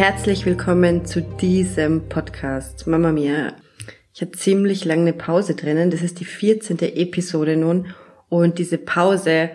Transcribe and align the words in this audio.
Herzlich 0.00 0.46
willkommen 0.46 1.04
zu 1.04 1.20
diesem 1.20 2.08
Podcast. 2.08 2.86
Mama 2.86 3.12
Mia, 3.12 3.52
ich 4.14 4.22
hatte 4.22 4.32
ziemlich 4.32 4.86
lange 4.86 5.02
eine 5.02 5.12
Pause 5.12 5.54
drinnen. 5.54 5.90
Das 5.90 6.00
ist 6.00 6.20
die 6.20 6.24
14. 6.24 6.78
Episode 6.78 7.58
nun. 7.58 7.88
Und 8.30 8.58
diese 8.58 8.78
Pause, 8.78 9.50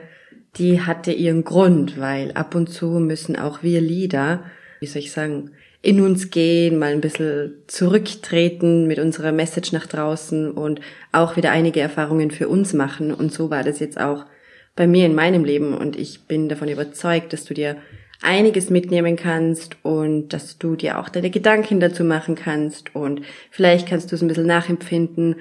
die 0.58 0.82
hatte 0.82 1.12
ihren 1.12 1.46
Grund, 1.46 2.00
weil 2.00 2.32
ab 2.34 2.54
und 2.54 2.68
zu 2.68 2.86
müssen 3.00 3.36
auch 3.36 3.64
wir 3.64 3.82
Lieder, 3.82 4.44
wie 4.82 4.86
soll 4.86 5.02
ich 5.02 5.12
sagen, 5.12 5.50
in 5.82 6.00
uns 6.00 6.30
gehen, 6.30 6.78
mal 6.78 6.92
ein 6.92 7.02
bisschen 7.02 7.56
zurücktreten 7.66 8.86
mit 8.86 9.00
unserer 9.00 9.32
Message 9.32 9.72
nach 9.72 9.88
draußen 9.88 10.52
und 10.52 10.80
auch 11.12 11.38
wieder 11.38 11.50
einige 11.50 11.80
Erfahrungen 11.80 12.30
für 12.30 12.50
uns 12.50 12.74
machen. 12.74 13.12
Und 13.12 13.34
so 13.34 13.50
war 13.50 13.64
das 13.64 13.80
jetzt 13.80 14.00
auch 14.00 14.28
bei 14.76 14.86
mir 14.86 15.08
in 15.08 15.16
meinem 15.16 15.44
Leben. 15.44 15.74
Und 15.74 15.96
ich 15.96 16.28
bin 16.28 16.50
davon 16.50 16.68
überzeugt, 16.68 17.34
dass 17.34 17.46
du 17.46 17.56
dir 17.56 17.78
einiges 18.22 18.70
mitnehmen 18.70 19.16
kannst 19.16 19.78
und 19.84 20.30
dass 20.30 20.58
du 20.58 20.76
dir 20.76 21.00
auch 21.00 21.10
deine 21.10 21.30
Gedanken 21.30 21.80
dazu 21.80 22.04
machen 22.04 22.36
kannst 22.36 22.96
und 22.96 23.22
vielleicht 23.52 23.88
kannst 23.88 24.12
du 24.12 24.16
es 24.16 24.22
ein 24.22 24.28
bisschen 24.28 24.48
nachempfinden. 24.48 25.36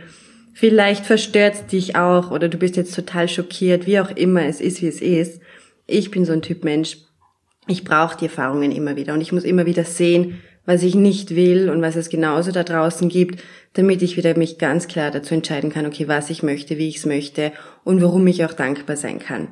Vielleicht 0.53 1.05
verstört 1.05 1.55
es 1.55 1.67
dich 1.67 1.97
auch 1.97 2.30
oder 2.30 2.48
du 2.48 2.58
bist 2.58 2.77
jetzt 2.77 2.95
total 2.95 3.28
schockiert, 3.28 3.86
wie 3.86 4.00
auch 4.00 4.11
immer 4.11 4.45
es 4.45 4.61
ist, 4.61 4.83
wie 4.83 4.89
es 4.89 5.00
ist. 5.00 5.41
Ich 5.86 6.11
bin 6.11 6.25
so 6.25 6.33
ein 6.33 6.42
Typ 6.42 6.64
Mensch. 6.64 6.98
Ich 7.67 7.84
brauche 7.84 8.17
die 8.17 8.27
Erfahrungen 8.27 8.70
immer 8.70 8.97
wieder 8.97 9.14
und 9.14 9.20
ich 9.20 9.33
muss 9.33 9.45
immer 9.45 9.67
wieder 9.67 9.84
sehen, 9.84 10.41
was 10.67 10.83
ich 10.83 10.95
nicht 10.95 11.34
will 11.34 11.70
und 11.70 11.83
was 11.83 11.97
es 11.97 12.08
genauso 12.08 12.50
da 12.50 12.62
draußen 12.62 13.08
gibt, 13.08 13.42
damit 13.75 14.02
ich 14.02 14.17
wieder 14.17 14.36
mich 14.36 14.58
ganz 14.58 14.89
klar 14.89 15.11
dazu 15.11 15.34
entscheiden 15.34 15.70
kann, 15.70 15.86
okay, 15.86 16.08
was 16.08 16.30
ich 16.30 16.42
möchte, 16.42 16.78
wie 16.78 16.89
ich 16.89 16.97
es 16.97 17.06
möchte 17.06 17.52
und 17.83 18.02
warum 18.02 18.27
ich 18.27 18.45
auch 18.45 18.52
dankbar 18.52 18.97
sein 18.97 19.19
kann. 19.19 19.48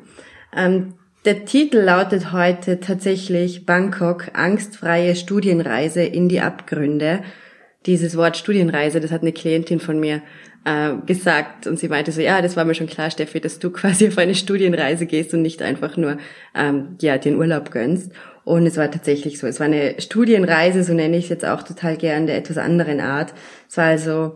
Ähm, 0.56 0.95
der 1.25 1.45
Titel 1.45 1.78
lautet 1.78 2.33
heute 2.33 2.81
tatsächlich 2.81 3.65
Bangkok, 3.65 4.31
angstfreie 4.34 5.15
Studienreise 5.15 6.03
in 6.03 6.28
die 6.28 6.41
Abgründe. 6.41 7.20
Dieses 7.87 8.17
Wort 8.17 8.37
Studienreise, 8.37 9.01
das 9.01 9.12
hat 9.12 9.23
eine 9.23 9.33
Klientin 9.33 9.78
von 9.78 10.00
mir 10.00 10.23
äh, 10.65 10.95
gesagt 11.06 11.67
und 11.67 11.78
sie 11.78 11.89
meinte 11.89 12.11
so, 12.11 12.20
ja, 12.20 12.43
das 12.43 12.56
war 12.56 12.65
mir 12.65 12.75
schon 12.75 12.89
klar, 12.89 13.11
Steffi, 13.11 13.41
dass 13.41 13.61
du 13.61 13.70
quasi 13.73 14.09
auf 14.09 14.19
eine 14.19 14.34
Studienreise 14.34 15.06
gehst 15.06 15.33
und 15.33 15.43
nicht 15.43 15.62
einfach 15.62 15.97
nur 15.97 16.19
ähm, 16.56 16.97
ja 17.00 17.19
den 17.19 17.37
Urlaub 17.37 17.70
gönnst. 17.70 18.12
Und 18.44 18.66
es 18.66 18.77
war 18.77 18.91
tatsächlich 18.91 19.39
so. 19.39 19.47
Es 19.47 19.60
war 19.60 19.66
eine 19.66 20.00
Studienreise, 20.00 20.83
so 20.83 20.93
nenne 20.93 21.16
ich 21.16 21.25
es 21.25 21.31
jetzt 21.31 21.44
auch 21.44 21.62
total 21.62 21.97
gern, 21.97 22.27
der 22.27 22.37
etwas 22.37 22.59
anderen 22.59 22.99
Art. 22.99 23.33
Es 23.69 23.77
war 23.77 23.84
also 23.84 24.34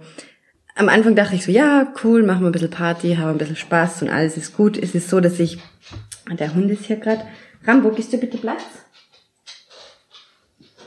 am 0.77 0.89
Anfang 0.89 1.17
dachte 1.17 1.35
ich 1.35 1.45
so, 1.45 1.51
ja, 1.51 1.93
cool, 2.05 2.23
machen 2.23 2.43
wir 2.43 2.51
ein 2.51 2.53
bisschen 2.53 2.71
Party, 2.71 3.17
haben 3.17 3.31
ein 3.31 3.39
bisschen 3.39 3.57
Spaß 3.57 4.03
und 4.03 4.11
alles 4.11 4.37
ist 4.37 4.57
gut. 4.57 4.77
Es 4.77 4.95
ist 4.95 5.09
so, 5.09 5.21
dass 5.21 5.41
ich 5.41 5.59
der 6.35 6.55
Hund 6.55 6.71
ist 6.71 6.85
hier 6.87 6.97
gerade. 6.97 7.23
Rambo, 7.65 7.91
gibst 7.91 8.13
du 8.13 8.19
bitte 8.19 8.39
Platz? 8.39 8.63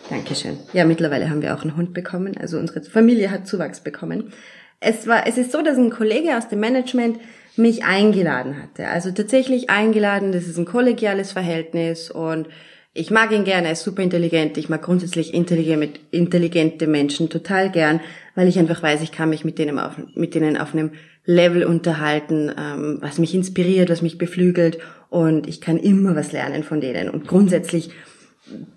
Dankeschön. 0.09 0.57
Ja, 0.73 0.85
mittlerweile 0.85 1.29
haben 1.29 1.41
wir 1.41 1.55
auch 1.55 1.61
einen 1.61 1.77
Hund 1.77 1.93
bekommen. 1.93 2.35
Also 2.37 2.57
unsere 2.57 2.81
Familie 2.81 3.31
hat 3.31 3.47
Zuwachs 3.47 3.81
bekommen. 3.81 4.33
Es 4.79 5.07
war, 5.07 5.27
es 5.27 5.37
ist 5.37 5.51
so, 5.51 5.61
dass 5.61 5.77
ein 5.77 5.91
Kollege 5.91 6.37
aus 6.37 6.47
dem 6.49 6.59
Management 6.59 7.19
mich 7.57 7.83
eingeladen 7.83 8.61
hatte. 8.61 8.87
Also 8.87 9.11
tatsächlich 9.11 9.69
eingeladen. 9.69 10.31
Das 10.31 10.47
ist 10.47 10.57
ein 10.57 10.65
kollegiales 10.65 11.31
Verhältnis 11.31 12.09
und 12.09 12.47
ich 12.93 13.11
mag 13.11 13.31
ihn 13.31 13.43
gerne. 13.43 13.67
Er 13.67 13.73
ist 13.73 13.83
super 13.83 14.01
intelligent. 14.01 14.57
Ich 14.57 14.69
mag 14.69 14.81
grundsätzlich 14.81 15.33
intelligente 15.33 16.87
Menschen 16.87 17.29
total 17.29 17.69
gern, 17.69 17.99
weil 18.35 18.47
ich 18.47 18.57
einfach 18.57 18.81
weiß, 18.81 19.01
ich 19.03 19.11
kann 19.11 19.29
mich 19.29 19.45
mit 19.45 19.59
denen 19.59 19.77
auf, 19.77 19.93
mit 20.15 20.33
denen 20.33 20.57
auf 20.57 20.73
einem 20.73 20.91
Level 21.25 21.63
unterhalten, 21.65 22.51
ähm, 22.57 22.97
was 23.01 23.19
mich 23.19 23.35
inspiriert, 23.35 23.89
was 23.89 24.01
mich 24.01 24.17
beflügelt 24.17 24.79
und 25.09 25.47
ich 25.47 25.61
kann 25.61 25.77
immer 25.77 26.15
was 26.15 26.31
lernen 26.31 26.63
von 26.63 26.81
denen. 26.81 27.09
Und 27.09 27.27
grundsätzlich 27.27 27.91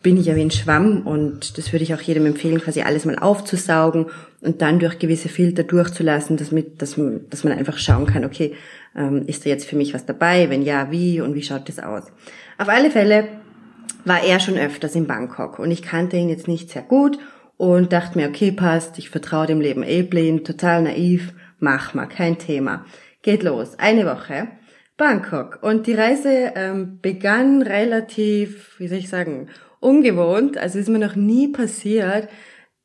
bin 0.03 0.19
ich 0.19 0.27
ja 0.27 0.37
wie 0.37 0.43
ein 0.43 0.51
Schwamm 0.51 1.07
und 1.07 1.57
das 1.57 1.73
würde 1.73 1.83
ich 1.83 1.95
auch 1.95 2.01
jedem 2.01 2.27
empfehlen, 2.27 2.61
quasi 2.61 2.83
alles 2.83 3.05
mal 3.05 3.19
aufzusaugen 3.19 4.07
und 4.41 4.61
dann 4.61 4.79
durch 4.79 4.99
gewisse 4.99 5.29
Filter 5.29 5.63
durchzulassen, 5.63 6.37
dass, 6.37 6.53
mit, 6.53 6.83
dass, 6.83 6.97
man, 6.97 7.23
dass 7.31 7.45
man 7.45 7.55
einfach 7.55 7.79
schauen 7.79 8.07
kann, 8.07 8.25
okay, 8.25 8.55
ähm, 8.95 9.25
ist 9.27 9.47
da 9.47 9.51
jetzt 9.51 9.67
für 9.67 9.77
mich 9.77 9.95
was 9.95 10.05
dabei? 10.05 10.51
Wenn 10.51 10.63
ja, 10.63 10.91
wie 10.91 11.21
und 11.21 11.35
wie 11.35 11.43
schaut 11.43 11.69
das 11.69 11.79
aus? 11.79 12.05
Auf 12.59 12.69
alle 12.69 12.91
Fälle 12.91 13.29
war 14.05 14.23
er 14.23 14.41
schon 14.41 14.59
öfters 14.59 14.95
in 14.95 15.07
Bangkok 15.07 15.59
und 15.59 15.71
ich 15.71 15.83
kannte 15.83 16.17
ihn 16.17 16.29
jetzt 16.29 16.49
nicht 16.49 16.71
sehr 16.71 16.83
gut 16.83 17.19
und 17.57 17.93
dachte 17.93 18.19
mir, 18.19 18.29
okay, 18.29 18.53
passt, 18.53 18.99
ich 18.99 19.09
vertraue 19.09 19.47
dem 19.47 19.61
Leben 19.61 19.83
eh 19.85 20.03
blind, 20.03 20.47
total 20.47 20.83
naiv 20.83 21.33
mach 21.63 21.95
mal, 21.95 22.07
kein 22.07 22.39
Thema. 22.39 22.85
Geht 23.23 23.43
los, 23.43 23.79
eine 23.79 24.05
Woche. 24.05 24.49
Bangkok. 25.03 25.59
Und 25.63 25.89
die 25.89 25.95
Reise 25.95 26.53
ähm, 26.55 27.01
begann 27.03 27.61
relativ, 27.63 28.79
wie 28.79 28.87
soll 28.87 28.99
ich 28.99 29.09
sagen, 29.09 29.49
ungewohnt. 29.81 30.57
Also 30.57 30.79
ist 30.79 30.89
mir 30.89 31.01
noch 31.01 31.17
nie 31.17 31.49
passiert. 31.49 32.29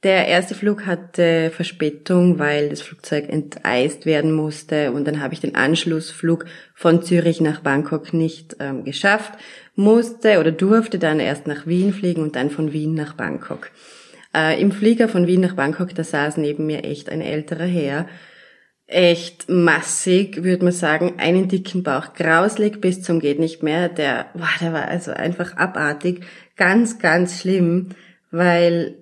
Der 0.02 0.28
erste 0.28 0.56
Flug 0.56 0.88
hatte 0.88 1.52
Verspätung, 1.52 2.40
weil 2.40 2.70
das 2.70 2.82
Flugzeug 2.82 3.30
enteist 3.30 4.08
werden 4.08 4.32
musste 4.32 4.92
und 4.94 5.06
dann 5.08 5.22
habe 5.22 5.36
ich 5.36 5.42
den 5.42 5.56
Anschlussflug 5.56 6.46
von 6.74 7.04
Zürich 7.04 7.40
nach 7.40 7.62
Bangkok 7.62 8.14
nicht 8.14 8.58
ähm, 8.60 8.84
geschafft, 8.84 9.34
musste 9.76 10.40
oder 10.40 10.52
durfte 10.52 10.98
dann 10.98 11.20
erst 11.20 11.46
nach 11.46 11.68
Wien 11.68 11.94
fliegen 11.94 12.24
und 12.24 12.36
dann 12.36 12.50
von 12.50 12.74
Wien 12.74 12.96
nach 12.96 13.14
Bangkok. 13.14 13.70
Äh, 14.36 14.60
Im 14.60 14.72
Flieger 14.72 15.08
von 15.08 15.28
Wien 15.28 15.42
nach 15.42 15.56
Bangkok, 15.56 15.94
da 15.94 16.04
saß 16.04 16.38
neben 16.38 16.66
mir 16.66 16.84
echt 16.84 17.10
ein 17.10 17.22
älterer 17.22 17.66
Herr, 17.66 18.08
echt 18.88 19.50
massig, 19.50 20.44
würde 20.44 20.64
man 20.64 20.74
sagen, 20.74 21.16
einen 21.18 21.50
dicken 21.50 21.84
Bauch, 21.84 22.14
grauslig 22.14 22.80
bis 22.80 23.02
zum 23.02 23.20
geht 23.20 23.40
nicht 23.40 23.62
mehr. 23.62 23.90
Der, 23.90 24.28
boah, 24.34 24.50
der 24.62 24.74
war 24.74 24.88
also 24.88 25.12
einfach 25.12 25.58
abartig, 25.58 26.22
ganz, 26.56 26.98
ganz 26.98 27.42
schlimm, 27.42 27.90
weil 28.32 28.96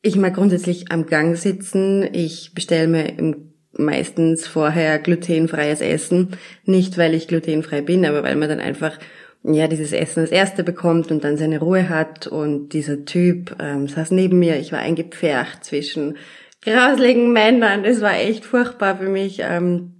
ich 0.00 0.16
mal 0.16 0.32
grundsätzlich 0.32 0.90
am 0.90 1.06
Gang 1.06 1.36
sitzen, 1.36 2.08
ich 2.12 2.54
bestelle 2.54 2.88
mir 2.88 3.36
meistens 3.72 4.46
vorher 4.46 4.98
glutenfreies 4.98 5.80
Essen, 5.80 6.36
nicht 6.64 6.98
weil 6.98 7.14
ich 7.14 7.28
glutenfrei 7.28 7.82
bin, 7.82 8.04
aber 8.04 8.22
weil 8.22 8.36
man 8.36 8.48
dann 8.48 8.60
einfach 8.60 8.98
ja 9.44 9.66
dieses 9.66 9.92
Essen 9.92 10.20
als 10.20 10.30
erste 10.30 10.64
bekommt 10.64 11.10
und 11.10 11.24
dann 11.24 11.36
seine 11.36 11.58
Ruhe 11.58 11.88
hat. 11.88 12.26
Und 12.26 12.70
dieser 12.70 13.04
Typ 13.04 13.56
ähm, 13.60 13.88
saß 13.88 14.10
neben 14.10 14.38
mir, 14.38 14.58
ich 14.58 14.72
war 14.72 14.80
eingepfercht 14.80 15.64
zwischen 15.64 16.16
grausligen 16.62 17.32
Männern. 17.32 17.82
Das 17.82 18.00
war 18.00 18.14
echt 18.14 18.44
furchtbar 18.44 18.96
für 18.96 19.08
mich. 19.08 19.40
Ähm, 19.40 19.92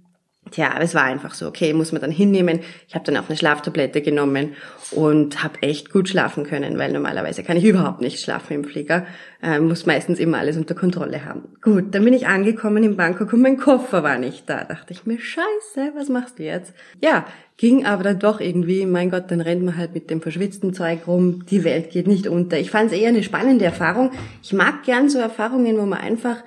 Tja, 0.53 0.71
aber 0.71 0.83
es 0.83 0.93
war 0.93 1.03
einfach 1.03 1.33
so, 1.33 1.47
okay, 1.47 1.73
muss 1.73 1.93
man 1.93 2.01
dann 2.01 2.11
hinnehmen. 2.11 2.59
Ich 2.87 2.93
habe 2.93 3.03
dann 3.05 3.17
auch 3.17 3.27
eine 3.27 3.37
Schlaftablette 3.37 4.03
genommen 4.03 4.53
und 4.91 5.43
habe 5.43 5.63
echt 5.63 5.89
gut 5.89 6.09
schlafen 6.09 6.43
können, 6.43 6.77
weil 6.77 6.91
normalerweise 6.91 7.41
kann 7.41 7.57
ich 7.57 7.63
überhaupt 7.63 8.01
nicht 8.01 8.19
schlafen 8.19 8.53
im 8.53 8.63
Flieger. 8.63 9.07
Äh, 9.41 9.59
muss 9.59 9.87
meistens 9.87 10.19
immer 10.19 10.37
alles 10.37 10.55
unter 10.55 10.75
Kontrolle 10.75 11.25
haben. 11.25 11.55
Gut, 11.63 11.95
dann 11.95 12.03
bin 12.03 12.13
ich 12.13 12.27
angekommen 12.27 12.83
in 12.83 12.97
Bangkok 12.97 13.33
und 13.33 13.41
mein 13.41 13.57
Koffer 13.57 14.03
war 14.03 14.19
nicht 14.19 14.47
da. 14.47 14.63
Dachte 14.63 14.93
ich 14.93 15.07
mir, 15.07 15.17
scheiße, 15.17 15.93
was 15.95 16.09
machst 16.09 16.37
du 16.37 16.43
jetzt? 16.43 16.73
Ja, 17.01 17.25
ging 17.57 17.87
aber 17.87 18.03
dann 18.03 18.19
doch 18.19 18.39
irgendwie, 18.39 18.85
mein 18.85 19.09
Gott, 19.09 19.31
dann 19.31 19.41
rennt 19.41 19.63
man 19.63 19.75
halt 19.75 19.95
mit 19.95 20.11
dem 20.11 20.21
verschwitzten 20.21 20.71
Zeug 20.75 21.07
rum, 21.07 21.47
die 21.49 21.63
Welt 21.63 21.89
geht 21.89 22.05
nicht 22.05 22.27
unter. 22.27 22.59
Ich 22.59 22.69
fand 22.69 22.91
es 22.91 22.97
eher 22.99 23.09
eine 23.09 23.23
spannende 23.23 23.65
Erfahrung. 23.65 24.11
Ich 24.43 24.53
mag 24.53 24.83
gern 24.83 25.09
so 25.09 25.17
Erfahrungen, 25.17 25.77
wo 25.77 25.85
man 25.87 25.99
einfach 25.99 26.43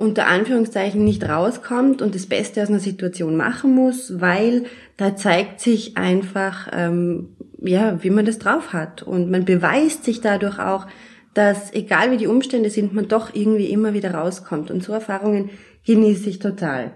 unter 0.00 0.28
Anführungszeichen 0.28 1.04
nicht 1.04 1.28
rauskommt 1.28 2.00
und 2.00 2.14
das 2.14 2.24
Beste 2.24 2.62
aus 2.62 2.70
einer 2.70 2.78
Situation 2.78 3.36
machen 3.36 3.74
muss, 3.74 4.18
weil 4.18 4.64
da 4.96 5.14
zeigt 5.14 5.60
sich 5.60 5.98
einfach, 5.98 6.68
ähm, 6.72 7.36
ja, 7.60 8.02
wie 8.02 8.08
man 8.08 8.24
das 8.24 8.38
drauf 8.38 8.72
hat. 8.72 9.02
Und 9.02 9.30
man 9.30 9.44
beweist 9.44 10.04
sich 10.04 10.22
dadurch 10.22 10.58
auch, 10.58 10.86
dass 11.34 11.74
egal 11.74 12.10
wie 12.12 12.16
die 12.16 12.28
Umstände 12.28 12.70
sind, 12.70 12.94
man 12.94 13.08
doch 13.08 13.34
irgendwie 13.34 13.66
immer 13.66 13.92
wieder 13.92 14.14
rauskommt. 14.14 14.70
Und 14.70 14.82
so 14.82 14.94
Erfahrungen 14.94 15.50
genieße 15.84 16.30
ich 16.30 16.38
total. 16.38 16.92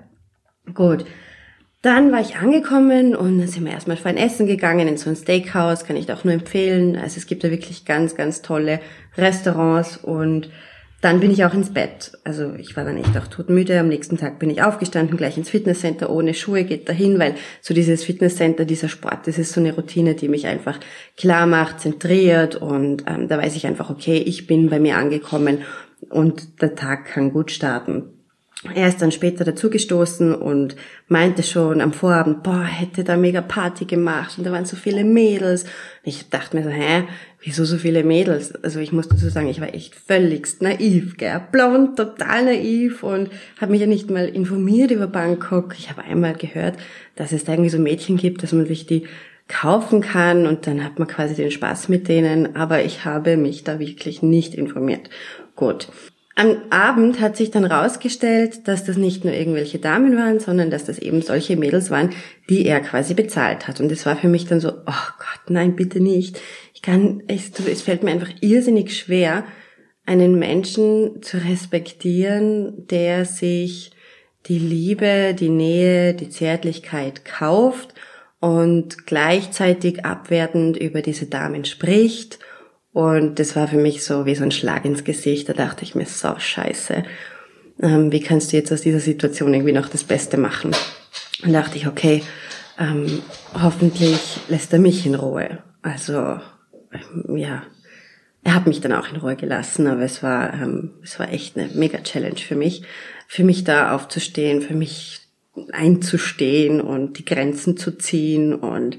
Gut. 0.72 1.04
Dann 1.82 2.10
war 2.10 2.22
ich 2.22 2.36
angekommen 2.36 3.14
und 3.14 3.38
dann 3.38 3.48
sind 3.48 3.66
wir 3.66 3.72
erstmal 3.72 3.98
fein 3.98 4.16
essen 4.16 4.46
gegangen 4.46 4.88
in 4.88 4.96
so 4.96 5.10
ein 5.10 5.16
Steakhouse, 5.16 5.84
kann 5.84 5.96
ich 5.96 6.10
auch 6.10 6.24
nur 6.24 6.32
empfehlen. 6.32 6.96
Also 6.96 7.18
es 7.18 7.26
gibt 7.26 7.44
da 7.44 7.50
wirklich 7.50 7.84
ganz, 7.84 8.14
ganz 8.14 8.40
tolle 8.40 8.80
Restaurants 9.18 9.98
und 9.98 10.48
dann 11.04 11.20
bin 11.20 11.30
ich 11.30 11.44
auch 11.44 11.52
ins 11.52 11.74
Bett. 11.74 12.12
Also 12.24 12.54
ich 12.54 12.78
war 12.78 12.84
dann 12.84 12.96
echt 12.96 13.14
auch 13.18 13.26
todmüde. 13.26 13.78
Am 13.78 13.88
nächsten 13.88 14.16
Tag 14.16 14.38
bin 14.38 14.48
ich 14.48 14.62
aufgestanden, 14.62 15.18
gleich 15.18 15.36
ins 15.36 15.50
Fitnesscenter 15.50 16.08
ohne 16.08 16.32
Schuhe, 16.32 16.64
geht 16.64 16.88
dahin, 16.88 17.18
weil 17.18 17.34
so 17.60 17.74
dieses 17.74 18.02
Fitnesscenter, 18.02 18.64
dieser 18.64 18.88
Sport, 18.88 19.26
das 19.26 19.36
ist 19.36 19.52
so 19.52 19.60
eine 19.60 19.74
Routine, 19.74 20.14
die 20.14 20.28
mich 20.28 20.46
einfach 20.46 20.80
klar 21.18 21.46
macht, 21.46 21.80
zentriert 21.80 22.56
und 22.56 23.04
ähm, 23.06 23.28
da 23.28 23.36
weiß 23.36 23.54
ich 23.54 23.66
einfach, 23.66 23.90
okay, 23.90 24.16
ich 24.16 24.46
bin 24.46 24.70
bei 24.70 24.80
mir 24.80 24.96
angekommen 24.96 25.58
und 26.08 26.62
der 26.62 26.74
Tag 26.74 27.04
kann 27.04 27.34
gut 27.34 27.50
starten. 27.50 28.13
Er 28.72 28.88
ist 28.88 29.02
dann 29.02 29.12
später 29.12 29.44
dazugestoßen 29.44 30.34
und 30.34 30.74
meinte 31.08 31.42
schon 31.42 31.82
am 31.82 31.92
Vorabend, 31.92 32.42
boah, 32.42 32.64
hätte 32.64 33.04
da 33.04 33.16
mega 33.16 33.42
Party 33.42 33.84
gemacht 33.84 34.38
und 34.38 34.44
da 34.44 34.52
waren 34.52 34.64
so 34.64 34.76
viele 34.76 35.04
Mädels. 35.04 35.66
Ich 36.02 36.30
dachte 36.30 36.56
mir 36.56 36.62
so, 36.62 36.70
hä, 36.70 37.04
wieso 37.42 37.66
so 37.66 37.76
viele 37.76 38.04
Mädels? 38.04 38.54
Also 38.64 38.80
ich 38.80 38.90
muss 38.90 39.08
dazu 39.08 39.28
sagen, 39.28 39.48
ich 39.48 39.60
war 39.60 39.74
echt 39.74 39.94
völligst 39.94 40.62
naiv, 40.62 41.18
gell, 41.18 41.42
blond, 41.52 41.98
total 41.98 42.46
naiv 42.46 43.02
und 43.02 43.28
habe 43.60 43.72
mich 43.72 43.82
ja 43.82 43.86
nicht 43.86 44.10
mal 44.10 44.26
informiert 44.28 44.90
über 44.90 45.08
Bangkok. 45.08 45.74
Ich 45.78 45.90
habe 45.90 46.02
einmal 46.02 46.34
gehört, 46.34 46.76
dass 47.16 47.32
es 47.32 47.44
da 47.44 47.52
irgendwie 47.52 47.70
so 47.70 47.78
Mädchen 47.78 48.16
gibt, 48.16 48.42
dass 48.42 48.52
man 48.52 48.66
sich 48.66 48.86
die 48.86 49.06
kaufen 49.46 50.00
kann 50.00 50.46
und 50.46 50.66
dann 50.66 50.82
hat 50.82 50.98
man 50.98 51.06
quasi 51.06 51.34
den 51.34 51.50
Spaß 51.50 51.90
mit 51.90 52.08
denen, 52.08 52.56
aber 52.56 52.82
ich 52.82 53.04
habe 53.04 53.36
mich 53.36 53.62
da 53.62 53.78
wirklich 53.78 54.22
nicht 54.22 54.54
informiert. 54.54 55.10
Gut. 55.54 55.88
Am 56.36 56.56
Abend 56.70 57.20
hat 57.20 57.36
sich 57.36 57.52
dann 57.52 57.64
rausgestellt, 57.64 58.66
dass 58.66 58.84
das 58.84 58.96
nicht 58.96 59.24
nur 59.24 59.32
irgendwelche 59.32 59.78
Damen 59.78 60.16
waren, 60.16 60.40
sondern 60.40 60.68
dass 60.68 60.84
das 60.84 60.98
eben 60.98 61.22
solche 61.22 61.56
Mädels 61.56 61.90
waren, 61.90 62.10
die 62.50 62.66
er 62.66 62.80
quasi 62.80 63.14
bezahlt 63.14 63.68
hat. 63.68 63.80
Und 63.80 63.92
es 63.92 64.04
war 64.04 64.16
für 64.16 64.28
mich 64.28 64.46
dann 64.46 64.58
so, 64.58 64.70
oh 64.70 65.12
Gott, 65.18 65.48
nein, 65.48 65.76
bitte 65.76 66.00
nicht. 66.00 66.40
Ich 66.74 66.82
kann, 66.82 67.22
es, 67.28 67.52
es 67.70 67.82
fällt 67.82 68.02
mir 68.02 68.10
einfach 68.10 68.32
irrsinnig 68.40 68.96
schwer, 68.96 69.44
einen 70.06 70.36
Menschen 70.36 71.22
zu 71.22 71.38
respektieren, 71.38 72.86
der 72.88 73.26
sich 73.26 73.92
die 74.46 74.58
Liebe, 74.58 75.34
die 75.38 75.48
Nähe, 75.48 76.14
die 76.14 76.30
Zärtlichkeit 76.30 77.24
kauft 77.24 77.94
und 78.40 79.06
gleichzeitig 79.06 80.04
abwertend 80.04 80.76
über 80.76 81.00
diese 81.00 81.26
Damen 81.26 81.64
spricht 81.64 82.40
und 82.94 83.40
das 83.40 83.56
war 83.56 83.66
für 83.66 83.76
mich 83.76 84.04
so 84.04 84.24
wie 84.24 84.36
so 84.36 84.44
ein 84.44 84.52
Schlag 84.52 84.84
ins 84.84 85.02
Gesicht. 85.02 85.48
Da 85.48 85.52
dachte 85.52 85.82
ich 85.82 85.96
mir, 85.96 86.06
so 86.06 86.32
scheiße. 86.38 87.02
Ähm, 87.82 88.12
wie 88.12 88.20
kannst 88.20 88.52
du 88.52 88.56
jetzt 88.56 88.72
aus 88.72 88.82
dieser 88.82 89.00
Situation 89.00 89.52
irgendwie 89.52 89.72
noch 89.72 89.88
das 89.88 90.04
Beste 90.04 90.36
machen? 90.36 90.70
Und 91.42 91.52
dachte 91.52 91.76
ich, 91.76 91.88
okay, 91.88 92.22
ähm, 92.78 93.20
hoffentlich 93.52 94.38
lässt 94.48 94.72
er 94.72 94.78
mich 94.78 95.04
in 95.06 95.16
Ruhe. 95.16 95.58
Also, 95.82 96.38
ähm, 96.92 97.36
ja, 97.36 97.64
er 98.44 98.54
hat 98.54 98.68
mich 98.68 98.80
dann 98.80 98.92
auch 98.92 99.08
in 99.08 99.16
Ruhe 99.16 99.34
gelassen, 99.34 99.88
aber 99.88 100.02
es 100.02 100.22
war, 100.22 100.54
ähm, 100.54 100.92
es 101.02 101.18
war 101.18 101.32
echt 101.32 101.58
eine 101.58 101.70
mega 101.74 101.98
Challenge 101.98 102.36
für 102.38 102.54
mich, 102.54 102.82
für 103.26 103.42
mich 103.42 103.64
da 103.64 103.92
aufzustehen, 103.92 104.62
für 104.62 104.74
mich 104.74 105.20
einzustehen 105.72 106.80
und 106.80 107.18
die 107.18 107.24
Grenzen 107.24 107.76
zu 107.76 107.98
ziehen 107.98 108.54
und 108.54 108.98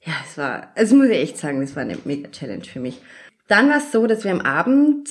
ja, 0.00 0.14
es 0.26 0.38
war, 0.38 0.72
es 0.74 0.92
muss 0.92 1.08
ich 1.08 1.18
echt 1.18 1.36
sagen, 1.36 1.60
das 1.60 1.76
war 1.76 1.82
eine 1.82 1.98
mega 2.04 2.30
Challenge 2.30 2.64
für 2.64 2.80
mich. 2.80 2.98
Dann 3.48 3.70
war 3.70 3.78
es 3.78 3.90
so, 3.90 4.06
dass 4.06 4.24
wir 4.24 4.30
am 4.30 4.42
Abend 4.42 5.08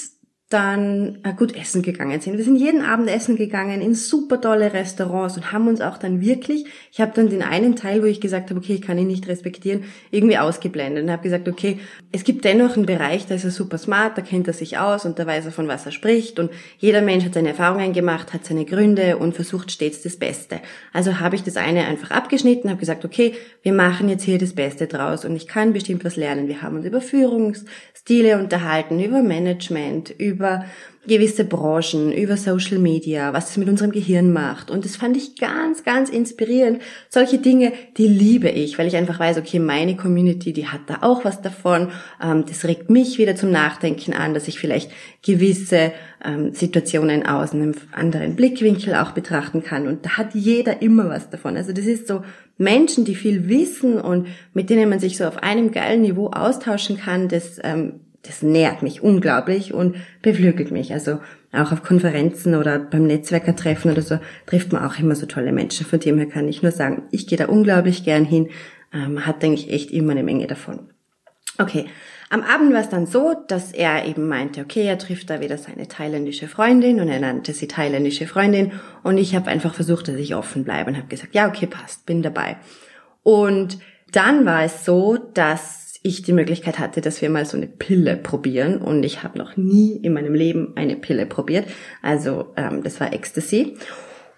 dann 0.49 1.17
äh, 1.23 1.33
gut 1.33 1.53
essen 1.57 1.81
gegangen 1.81 2.21
sind. 2.21 2.38
Wir 2.38 2.44
sind 2.45 2.55
jeden 2.55 2.81
Abend 2.81 3.09
essen 3.09 3.35
gegangen 3.35 3.81
in 3.81 3.95
super 3.95 4.39
tolle 4.39 4.71
Restaurants 4.71 5.35
und 5.35 5.51
haben 5.51 5.67
uns 5.67 5.81
auch 5.81 5.97
dann 5.97 6.21
wirklich, 6.21 6.65
ich 6.89 7.01
habe 7.01 7.11
dann 7.13 7.29
den 7.29 7.41
einen 7.41 7.75
Teil, 7.75 8.01
wo 8.01 8.05
ich 8.05 8.21
gesagt 8.21 8.49
habe, 8.49 8.59
okay, 8.61 8.75
ich 8.75 8.81
kann 8.81 8.97
ihn 8.97 9.07
nicht 9.07 9.27
respektieren, 9.27 9.83
irgendwie 10.09 10.38
ausgeblendet 10.38 11.03
und 11.03 11.11
habe 11.11 11.23
gesagt, 11.23 11.49
okay, 11.49 11.79
es 12.13 12.23
gibt 12.23 12.45
dennoch 12.45 12.77
einen 12.77 12.85
Bereich, 12.85 13.25
da 13.25 13.35
ist 13.35 13.44
er 13.44 13.51
super 13.51 13.77
smart, 13.77 14.17
da 14.17 14.21
kennt 14.21 14.47
er 14.47 14.53
sich 14.53 14.77
aus 14.77 15.03
und 15.03 15.19
da 15.19 15.27
weiß 15.27 15.47
er, 15.47 15.51
von 15.51 15.67
was 15.67 15.85
er 15.85 15.91
spricht 15.91 16.39
und 16.39 16.49
jeder 16.77 17.01
Mensch 17.01 17.25
hat 17.25 17.33
seine 17.33 17.49
Erfahrungen 17.49 17.91
gemacht, 17.91 18.33
hat 18.33 18.45
seine 18.45 18.63
Gründe 18.63 19.17
und 19.17 19.35
versucht 19.35 19.69
stets 19.69 20.01
das 20.03 20.15
Beste. 20.15 20.61
Also 20.94 21.19
habe 21.19 21.35
ich 21.35 21.44
das 21.44 21.57
eine 21.57 21.88
einfach 21.88 22.11
abgeschnitten, 22.11 22.69
habe 22.69 22.79
gesagt, 22.79 23.03
okay, 23.03 23.33
wir 23.63 23.73
machen 23.73 24.07
jetzt 24.07 24.23
hier 24.23 24.38
das 24.38 24.53
Beste 24.53 24.88
draus 24.88 25.25
und 25.25 25.35
ich 25.35 25.45
kann 25.45 25.73
bestimmt 25.73 26.05
was 26.05 26.15
lernen. 26.15 26.47
Wir 26.47 26.61
haben 26.61 26.77
uns 26.77 26.85
über 26.85 27.01
Führungsstile 27.01 28.39
unterhalten, 28.39 29.03
über 29.03 29.21
Management, 29.21 30.11
über 30.17 30.36
über 30.37 30.65
gewisse 31.07 31.45
Branchen, 31.45 32.11
über 32.11 32.37
Social 32.37 32.77
Media, 32.77 33.33
was 33.33 33.51
es 33.51 33.57
mit 33.57 33.69
unserem 33.69 33.91
Gehirn 33.91 34.31
macht. 34.31 34.69
Und 34.69 34.83
das 34.83 34.97
fand 34.97 35.15
ich 35.15 35.37
ganz, 35.37 35.83
ganz 35.83 36.09
inspirierend. 36.09 36.81
Solche 37.09 37.37
Dinge, 37.39 37.71
die 37.97 38.07
liebe 38.07 38.49
ich, 38.49 38.77
weil 38.77 38.87
ich 38.87 38.95
einfach 38.97 39.19
weiß, 39.19 39.37
okay, 39.37 39.59
meine 39.59 39.95
Community, 39.95 40.51
die 40.53 40.67
hat 40.67 40.81
da 40.87 40.99
auch 41.01 41.23
was 41.25 41.41
davon. 41.41 41.89
Ähm, 42.21 42.45
das 42.47 42.65
regt 42.65 42.89
mich 42.89 43.17
wieder 43.17 43.35
zum 43.35 43.51
Nachdenken 43.51 44.13
an, 44.13 44.33
dass 44.33 44.47
ich 44.47 44.59
vielleicht 44.59 44.91
gewisse 45.25 45.93
ähm, 46.23 46.53
Situationen 46.53 47.25
aus 47.25 47.53
einem 47.53 47.73
anderen 47.93 48.35
Blickwinkel 48.35 48.93
auch 48.95 49.11
betrachten 49.11 49.63
kann. 49.63 49.87
Und 49.87 50.05
da 50.05 50.17
hat 50.17 50.35
jeder 50.35 50.81
immer 50.81 51.09
was 51.09 51.29
davon. 51.29 51.55
Also 51.55 51.71
das 51.71 51.85
ist 51.85 52.07
so 52.07 52.21
Menschen, 52.57 53.05
die 53.05 53.15
viel 53.15 53.47
wissen 53.47 53.99
und 54.01 54.27
mit 54.53 54.69
denen 54.69 54.89
man 54.89 54.99
sich 54.99 55.15
so 55.15 55.25
auf 55.25 55.41
einem 55.41 55.71
geilen 55.71 56.01
Niveau 56.01 56.27
austauschen 56.27 56.97
kann, 56.97 57.29
das 57.29 57.59
ähm, 57.63 58.01
das 58.23 58.41
nährt 58.41 58.81
mich 58.81 59.01
unglaublich 59.01 59.73
und 59.73 59.95
beflügelt 60.21 60.71
mich. 60.71 60.93
Also 60.93 61.19
auch 61.53 61.71
auf 61.71 61.83
Konferenzen 61.83 62.55
oder 62.55 62.79
beim 62.79 63.07
Netzwerkertreffen 63.07 63.91
oder 63.91 64.01
so 64.01 64.19
trifft 64.45 64.73
man 64.73 64.83
auch 64.83 64.99
immer 64.99 65.15
so 65.15 65.25
tolle 65.25 65.51
Menschen. 65.51 65.85
Von 65.85 65.99
dem 65.99 66.17
her 66.17 66.27
kann 66.27 66.47
ich 66.47 66.61
nur 66.61 66.71
sagen, 66.71 67.03
ich 67.11 67.27
gehe 67.27 67.37
da 67.37 67.45
unglaublich 67.45 68.03
gern 68.03 68.25
hin. 68.25 68.49
Ähm, 68.93 69.25
hat, 69.25 69.43
denke 69.43 69.61
ich, 69.61 69.71
echt 69.71 69.91
immer 69.91 70.11
eine 70.11 70.23
Menge 70.23 70.47
davon. 70.47 70.89
Okay, 71.57 71.85
am 72.29 72.43
Abend 72.43 72.73
war 72.73 72.81
es 72.81 72.89
dann 72.89 73.05
so, 73.05 73.33
dass 73.47 73.71
er 73.71 74.05
eben 74.05 74.27
meinte, 74.27 74.61
okay, 74.61 74.85
er 74.85 74.97
trifft 74.97 75.29
da 75.29 75.39
wieder 75.39 75.57
seine 75.57 75.87
thailändische 75.87 76.47
Freundin 76.47 76.99
und 76.99 77.07
er 77.07 77.19
nannte 77.19 77.53
sie 77.53 77.67
thailändische 77.67 78.27
Freundin 78.27 78.73
und 79.03 79.17
ich 79.17 79.33
habe 79.33 79.49
einfach 79.49 79.73
versucht, 79.73 80.09
dass 80.09 80.15
ich 80.15 80.35
offen 80.35 80.65
bleibe 80.65 80.89
und 80.89 80.97
habe 80.97 81.07
gesagt, 81.07 81.33
ja, 81.33 81.47
okay, 81.47 81.67
passt, 81.67 82.05
bin 82.05 82.21
dabei. 82.21 82.57
Und 83.23 83.79
dann 84.11 84.45
war 84.45 84.63
es 84.63 84.83
so, 84.83 85.17
dass 85.17 85.86
ich 86.07 86.21
die 86.21 86.33
Möglichkeit 86.33 86.80
hatte, 86.80 87.01
dass 87.01 87.21
wir 87.21 87.30
mal 87.30 87.45
so 87.45 87.57
eine 87.57 87.68
Pille 87.68 88.18
probieren. 88.18 88.77
Und 88.77 89.04
ich 89.04 89.24
habe 89.24 89.38
noch 89.38 89.57
nie 89.57 89.98
in 89.98 90.13
meinem 90.13 90.33
Leben 90.33 90.74
eine 90.75 90.95
Pille 90.95 91.25
probiert. 91.25 91.68
Also 92.01 92.54
ähm, 92.56 92.83
das 92.83 93.00
war 93.00 93.13
Ecstasy. 93.13 93.77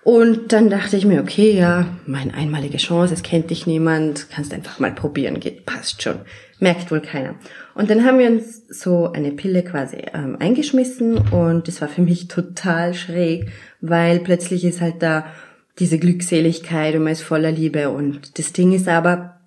Und 0.04 0.54
dann 0.54 0.70
dachte 0.70 0.96
ich 0.96 1.06
mir, 1.06 1.22
okay, 1.22 1.52
ja, 1.52 1.88
meine 2.06 2.34
einmalige 2.34 2.78
Chance, 2.78 3.14
es 3.14 3.22
kennt 3.22 3.50
dich 3.50 3.68
niemand, 3.68 4.30
kannst 4.30 4.54
einfach 4.54 4.80
mal 4.80 4.94
probieren, 4.94 5.40
geht, 5.40 5.66
passt 5.66 6.02
schon, 6.02 6.22
merkt 6.60 6.90
wohl 6.90 7.02
keiner. 7.02 7.36
Und 7.76 7.90
dann 7.90 8.06
haben 8.06 8.18
wir 8.18 8.28
uns 8.28 8.64
so 8.70 9.12
eine 9.12 9.32
Pille 9.32 9.62
quasi 9.62 9.98
ähm, 10.14 10.38
eingeschmissen 10.40 11.18
und 11.18 11.68
das 11.68 11.82
war 11.82 11.90
für 11.90 12.02
mich 12.02 12.30
total 12.30 12.94
schräg, 12.94 13.52
weil 13.82 14.20
plötzlich 14.20 14.64
ist 14.64 14.80
halt 14.80 15.04
da 15.04 15.26
diese 15.80 16.00
Glückseligkeit 16.00 16.96
und 16.96 17.04
man 17.04 17.14
ist 17.14 17.22
voller 17.22 17.52
Liebe 17.52 17.90
und 17.90 18.40
das 18.40 18.54
Ding 18.54 18.72
ist 18.72 18.88
aber, 18.88 19.39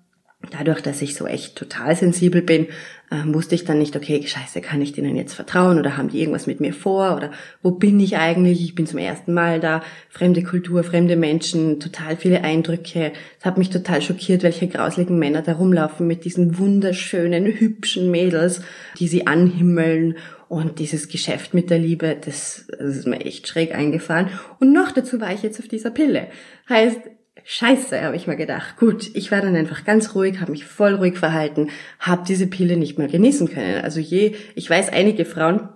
dadurch, 0.51 0.81
dass 0.81 1.01
ich 1.01 1.15
so 1.15 1.25
echt 1.25 1.55
total 1.55 1.95
sensibel 1.95 2.41
bin, 2.41 2.67
äh, 3.09 3.33
wusste 3.33 3.55
ich 3.55 3.63
dann 3.63 3.79
nicht, 3.79 3.95
okay, 3.95 4.21
scheiße, 4.25 4.61
kann 4.61 4.81
ich 4.81 4.91
denen 4.91 5.15
jetzt 5.15 5.33
vertrauen 5.33 5.79
oder 5.79 5.97
haben 5.97 6.09
die 6.09 6.19
irgendwas 6.19 6.47
mit 6.47 6.59
mir 6.59 6.73
vor 6.73 7.15
oder 7.15 7.31
wo 7.61 7.71
bin 7.71 7.99
ich 7.99 8.17
eigentlich? 8.17 8.61
Ich 8.61 8.75
bin 8.75 8.85
zum 8.85 8.99
ersten 8.99 9.33
Mal 9.33 9.59
da, 9.59 9.81
fremde 10.09 10.43
Kultur, 10.43 10.83
fremde 10.83 11.15
Menschen, 11.15 11.79
total 11.79 12.17
viele 12.17 12.43
Eindrücke. 12.43 13.13
Es 13.39 13.45
hat 13.45 13.57
mich 13.57 13.69
total 13.69 14.01
schockiert, 14.01 14.43
welche 14.43 14.67
grausligen 14.67 15.17
Männer 15.17 15.41
da 15.41 15.53
rumlaufen 15.53 16.07
mit 16.07 16.25
diesen 16.25 16.57
wunderschönen, 16.57 17.45
hübschen 17.45 18.11
Mädels, 18.11 18.61
die 18.99 19.07
sie 19.07 19.27
anhimmeln 19.27 20.15
und 20.49 20.79
dieses 20.79 21.07
Geschäft 21.07 21.53
mit 21.53 21.69
der 21.69 21.79
Liebe, 21.79 22.15
das, 22.19 22.67
das 22.67 22.97
ist 22.97 23.07
mir 23.07 23.21
echt 23.21 23.47
schräg 23.47 23.73
eingefahren. 23.73 24.29
Und 24.59 24.71
noch 24.71 24.91
dazu 24.91 25.19
war 25.19 25.33
ich 25.33 25.41
jetzt 25.41 25.59
auf 25.59 25.67
dieser 25.67 25.89
Pille. 25.89 26.27
Heißt, 26.69 26.99
Scheiße, 27.45 28.01
habe 28.01 28.15
ich 28.15 28.27
mir 28.27 28.37
gedacht. 28.37 28.77
Gut, 28.77 29.09
ich 29.15 29.31
war 29.31 29.41
dann 29.41 29.55
einfach 29.55 29.83
ganz 29.83 30.15
ruhig, 30.15 30.39
habe 30.39 30.51
mich 30.51 30.65
voll 30.65 30.95
ruhig 30.95 31.17
verhalten, 31.17 31.69
habe 31.99 32.23
diese 32.27 32.47
Pille 32.47 32.77
nicht 32.77 32.97
mehr 32.97 33.07
genießen 33.07 33.49
können. 33.49 33.83
Also 33.83 33.99
je, 33.99 34.35
ich 34.55 34.69
weiß, 34.69 34.89
einige 34.89 35.25
Frauen 35.25 35.67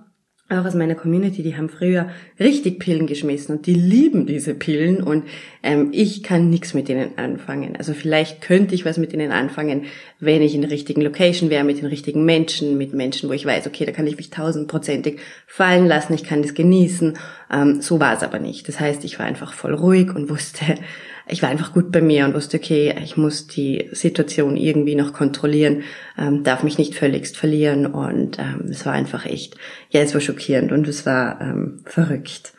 auch 0.50 0.64
aus 0.64 0.76
meiner 0.76 0.96
Community, 0.96 1.44
die 1.44 1.58
haben 1.58 1.68
früher 1.68 2.10
richtig 2.40 2.80
Pillen 2.80 3.06
geschmissen 3.06 3.58
und 3.58 3.68
die 3.68 3.74
lieben 3.74 4.26
diese 4.26 4.54
Pillen 4.54 5.04
und 5.04 5.26
ähm, 5.62 5.90
ich 5.92 6.24
kann 6.24 6.50
nichts 6.50 6.74
mit 6.74 6.88
denen 6.88 7.18
anfangen. 7.18 7.76
Also 7.76 7.94
vielleicht 7.94 8.40
könnte 8.40 8.74
ich 8.74 8.86
was 8.86 8.98
mit 8.98 9.12
denen 9.12 9.34
anfangen, 9.34 9.86
wenn 10.22 10.42
ich 10.42 10.56
in 10.56 10.62
der 10.62 10.72
richtigen 10.72 11.02
Location 11.02 11.50
wäre, 11.50 11.66
mit 11.66 11.80
den 11.80 11.88
richtigen 11.88 12.24
Menschen, 12.24 12.78
mit 12.78 12.94
Menschen, 12.94 13.28
wo 13.28 13.34
ich 13.34 13.46
weiß, 13.46 13.68
okay, 13.68 13.86
da 13.86 13.92
kann 13.92 14.08
ich 14.08 14.16
mich 14.16 14.30
tausendprozentig 14.30 15.20
fallen 15.48 15.86
lassen, 15.86 16.14
ich 16.14 16.24
kann 16.24 16.42
das 16.42 16.54
genießen. 16.54 17.18
Ähm, 17.52 17.82
so 17.82 18.00
war 18.00 18.16
es 18.16 18.24
aber 18.24 18.40
nicht. 18.40 18.70
Das 18.70 18.80
heißt, 18.80 19.04
ich 19.04 19.20
war 19.20 19.26
einfach 19.26 19.52
voll 19.52 19.74
ruhig 19.74 20.16
und 20.16 20.30
wusste, 20.30 20.76
ich 21.29 21.41
war 21.41 21.50
einfach 21.50 21.74
gut 21.74 21.91
bei 21.91 22.01
mir 22.01 22.25
und 22.25 22.34
wusste, 22.34 22.57
okay, 22.57 22.96
ich 23.03 23.17
muss 23.17 23.48
die 23.48 23.89
Situation 23.91 24.57
irgendwie 24.57 24.96
noch 24.96 25.13
kontrollieren, 25.13 25.84
ähm, 26.17 26.43
darf 26.43 26.63
mich 26.63 26.77
nicht 26.77 26.96
völligst 26.96 27.38
verlieren 27.38 27.86
und 27.86 28.39
ähm, 28.39 28.67
es 28.69 28.86
war 28.86 28.93
einfach 28.93 29.25
echt, 29.25 29.55
ja, 29.89 30.01
es 30.01 30.13
war 30.13 30.22
schockierend 30.22 30.72
und 30.72 30.88
es 30.88 31.05
war 31.05 31.41
ähm, 31.41 31.81
verrückt. 31.86 32.53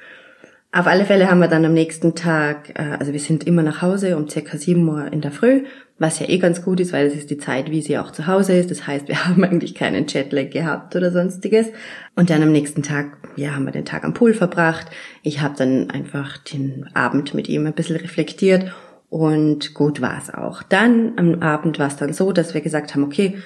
Auf 0.70 0.86
alle 0.86 1.06
Fälle 1.06 1.30
haben 1.30 1.40
wir 1.40 1.48
dann 1.48 1.64
am 1.64 1.72
nächsten 1.72 2.14
Tag, 2.14 2.78
äh, 2.78 2.96
also 2.98 3.12
wir 3.12 3.20
sind 3.20 3.44
immer 3.44 3.62
nach 3.62 3.80
Hause 3.80 4.16
um 4.16 4.28
circa 4.28 4.58
7 4.58 4.86
Uhr 4.86 5.10
in 5.12 5.20
der 5.20 5.32
Früh, 5.32 5.64
was 5.98 6.20
ja 6.20 6.28
eh 6.28 6.38
ganz 6.38 6.62
gut 6.62 6.80
ist, 6.80 6.92
weil 6.92 7.06
es 7.06 7.14
ist 7.14 7.30
die 7.30 7.38
Zeit, 7.38 7.70
wie 7.70 7.82
sie 7.82 7.98
auch 7.98 8.12
zu 8.12 8.26
Hause 8.26 8.54
ist. 8.54 8.70
Das 8.70 8.86
heißt, 8.86 9.08
wir 9.08 9.24
haben 9.26 9.44
eigentlich 9.44 9.74
keinen 9.74 10.06
Jetlag 10.06 10.50
gehabt 10.50 10.94
oder 10.94 11.10
sonstiges. 11.10 11.66
Und 12.14 12.30
dann 12.30 12.42
am 12.42 12.52
nächsten 12.52 12.82
Tag, 12.82 13.18
ja, 13.36 13.54
haben 13.54 13.64
wir 13.64 13.72
den 13.72 13.84
Tag 13.84 14.04
am 14.04 14.14
Pool 14.14 14.34
verbracht. 14.34 14.86
Ich 15.22 15.40
habe 15.40 15.54
dann 15.56 15.90
einfach 15.90 16.38
den 16.38 16.88
Abend 16.94 17.34
mit 17.34 17.48
ihm 17.48 17.66
ein 17.66 17.74
bisschen 17.74 17.96
reflektiert 17.96 18.72
und 19.10 19.74
gut 19.74 20.00
war 20.00 20.18
es 20.18 20.32
auch. 20.32 20.62
Dann 20.62 21.12
am 21.16 21.42
Abend 21.42 21.78
war 21.78 21.88
es 21.88 21.96
dann 21.96 22.12
so, 22.12 22.32
dass 22.32 22.54
wir 22.54 22.60
gesagt 22.60 22.94
haben, 22.94 23.04
okay, 23.04 23.38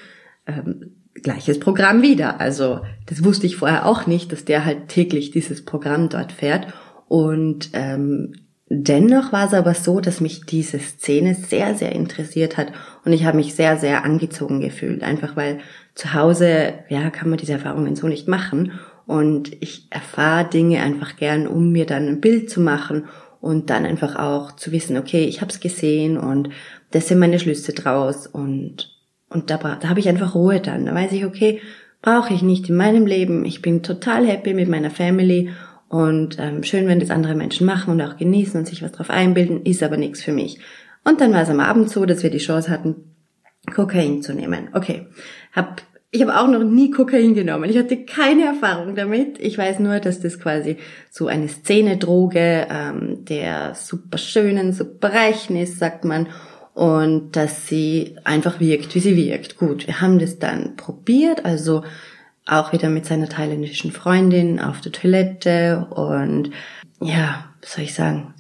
ähm, 0.47 0.97
gleiches 1.15 1.61
Programm 1.61 2.03
wieder. 2.03 2.41
Also 2.41 2.81
das 3.07 3.25
wusste 3.25 3.47
ich 3.47 3.57
vorher 3.57 3.87
auch 3.87 4.07
nicht, 4.07 4.33
dass 4.33 4.45
der 4.45 4.65
halt 4.65 4.89
täglich 4.89 5.31
dieses 5.31 5.65
Programm 5.65 6.09
dort 6.09 6.33
fährt. 6.33 6.67
Und 7.09 7.71
ähm, 7.75 8.35
dennoch 8.75 9.33
war 9.33 9.47
es 9.47 9.55
aber 9.55 9.75
so, 9.75 10.01
dass 10.01 10.21
mich 10.23 10.47
diese 10.47 10.79
Szene 10.79 11.35
sehr, 11.35 11.75
sehr 11.75 11.93
interessiert 11.93 12.57
hat 12.57 12.73
und 13.05 13.13
ich 13.13 13.25
habe 13.25 13.37
mich 13.37 13.55
sehr, 13.55 13.77
sehr 13.77 14.05
angezogen 14.05 14.61
gefühlt. 14.61 15.03
Einfach 15.03 15.37
weil 15.37 15.59
zu 15.95 16.15
Hause, 16.15 16.73
ja, 16.89 17.11
kann 17.11 17.29
man 17.29 17.39
diese 17.39 17.53
Erfahrungen 17.53 17.97
so 17.97 18.09
nicht 18.09 18.29
machen. 18.29 18.73
Und 19.05 19.53
ich 19.61 19.89
erfahre 19.91 20.49
Dinge 20.49 20.81
einfach 20.81 21.17
gern, 21.17 21.47
um 21.47 21.71
mir 21.71 21.85
dann 21.85 22.09
ein 22.09 22.21
Bild 22.21 22.49
zu 22.49 22.61
machen 22.61 23.05
und 23.41 23.69
dann 23.69 23.85
einfach 23.85 24.17
auch 24.17 24.53
zu 24.53 24.73
wissen, 24.73 24.97
okay, 24.97 25.25
ich 25.25 25.41
habe 25.43 25.51
es 25.51 25.61
gesehen 25.61 26.17
und 26.17 26.49
das 26.93 27.09
sind 27.09 27.19
meine 27.19 27.39
Schlüsse 27.39 27.73
draus 27.73 28.27
und 28.27 28.91
und 29.29 29.51
da, 29.51 29.57
da 29.57 29.89
habe 29.89 29.99
ich 29.99 30.11
einfach 30.11 30.35
Ruhe 30.35 30.61
dann. 30.61 30.85
Da 30.85 30.95
weiß 30.95 31.13
ich, 31.13 31.25
okay, 31.25 31.61
brauche 32.03 32.35
ich 32.35 32.43
nicht 32.43 32.69
in 32.69 32.77
meinem 32.77 33.07
Leben. 33.07 33.47
Ich 33.47 33.63
bin 33.63 33.83
total 33.83 34.27
happy 34.27 34.53
mit 34.53 34.69
meiner 34.69 34.91
Family 34.91 35.51
und 35.93 36.39
ähm, 36.39 36.63
schön, 36.63 36.89
wenn 36.89 37.01
das 37.01 37.11
andere 37.11 37.35
Menschen 37.35 37.67
machen 37.67 37.91
und 37.91 38.01
auch 38.01 38.17
genießen 38.17 38.59
und 38.59 38.67
sich 38.67 38.83
was 38.83 38.93
drauf 38.93 39.11
einbilden, 39.11 39.67
ist 39.67 39.83
aber 39.83 39.99
nichts 39.99 40.23
für 40.23 40.33
mich. 40.33 40.59
Und 41.05 41.21
dann 41.21 41.35
war 41.35 41.43
es 41.43 41.51
am 41.51 41.61
Abend 41.61 41.91
so, 41.91 42.07
dass 42.07 42.23
wir 42.23 42.31
die 42.31 42.39
Chance 42.39 42.71
hatten, 42.71 42.95
Kokain 43.71 44.23
zu 44.23 44.33
nehmen. 44.33 44.71
Okay, 44.73 45.09
hab 45.53 45.83
ich 46.11 46.23
habe 46.23 46.39
auch 46.39 46.49
noch 46.49 46.65
nie 46.65 46.91
Kokain 46.91 47.35
genommen. 47.35 47.69
Ich 47.69 47.77
hatte 47.77 48.07
keine 48.07 48.47
Erfahrung 48.47 48.95
damit. 48.95 49.39
Ich 49.39 49.59
weiß 49.59 49.81
nur, 49.81 50.01
dass 50.01 50.21
das 50.21 50.41
quasi 50.41 50.79
so 51.11 51.27
eine 51.27 51.49
Szene-Droge 51.49 52.69
ähm, 52.71 53.27
der 53.27 53.75
super 53.75 54.17
schönen, 54.17 54.73
super 54.73 55.13
reichen 55.13 55.57
ist, 55.57 55.79
sagt 55.79 56.07
man 56.07 56.29
und 56.73 57.37
dass 57.37 57.67
sie 57.67 58.17
einfach 58.25 58.61
wirkt, 58.61 58.95
wie 58.95 59.01
sie 59.01 59.17
wirkt. 59.17 59.59
Gut, 59.59 59.87
wir 59.87 60.01
haben 60.01 60.19
das 60.19 60.39
dann 60.39 60.77
probiert, 60.77 61.45
also 61.45 61.83
auch 62.47 62.73
wieder 62.73 62.89
mit 62.89 63.07
seiner 63.07 63.29
thailändischen 63.29 63.93
Freundin 63.93 64.61
auf 64.61 64.81
der 64.81 64.93
Toilette 64.93 65.87
und 65.91 66.51
ja, 67.01 67.45
was 67.61 67.75
soll 67.75 67.85
ich 67.85 67.95
sagen, 67.95 68.35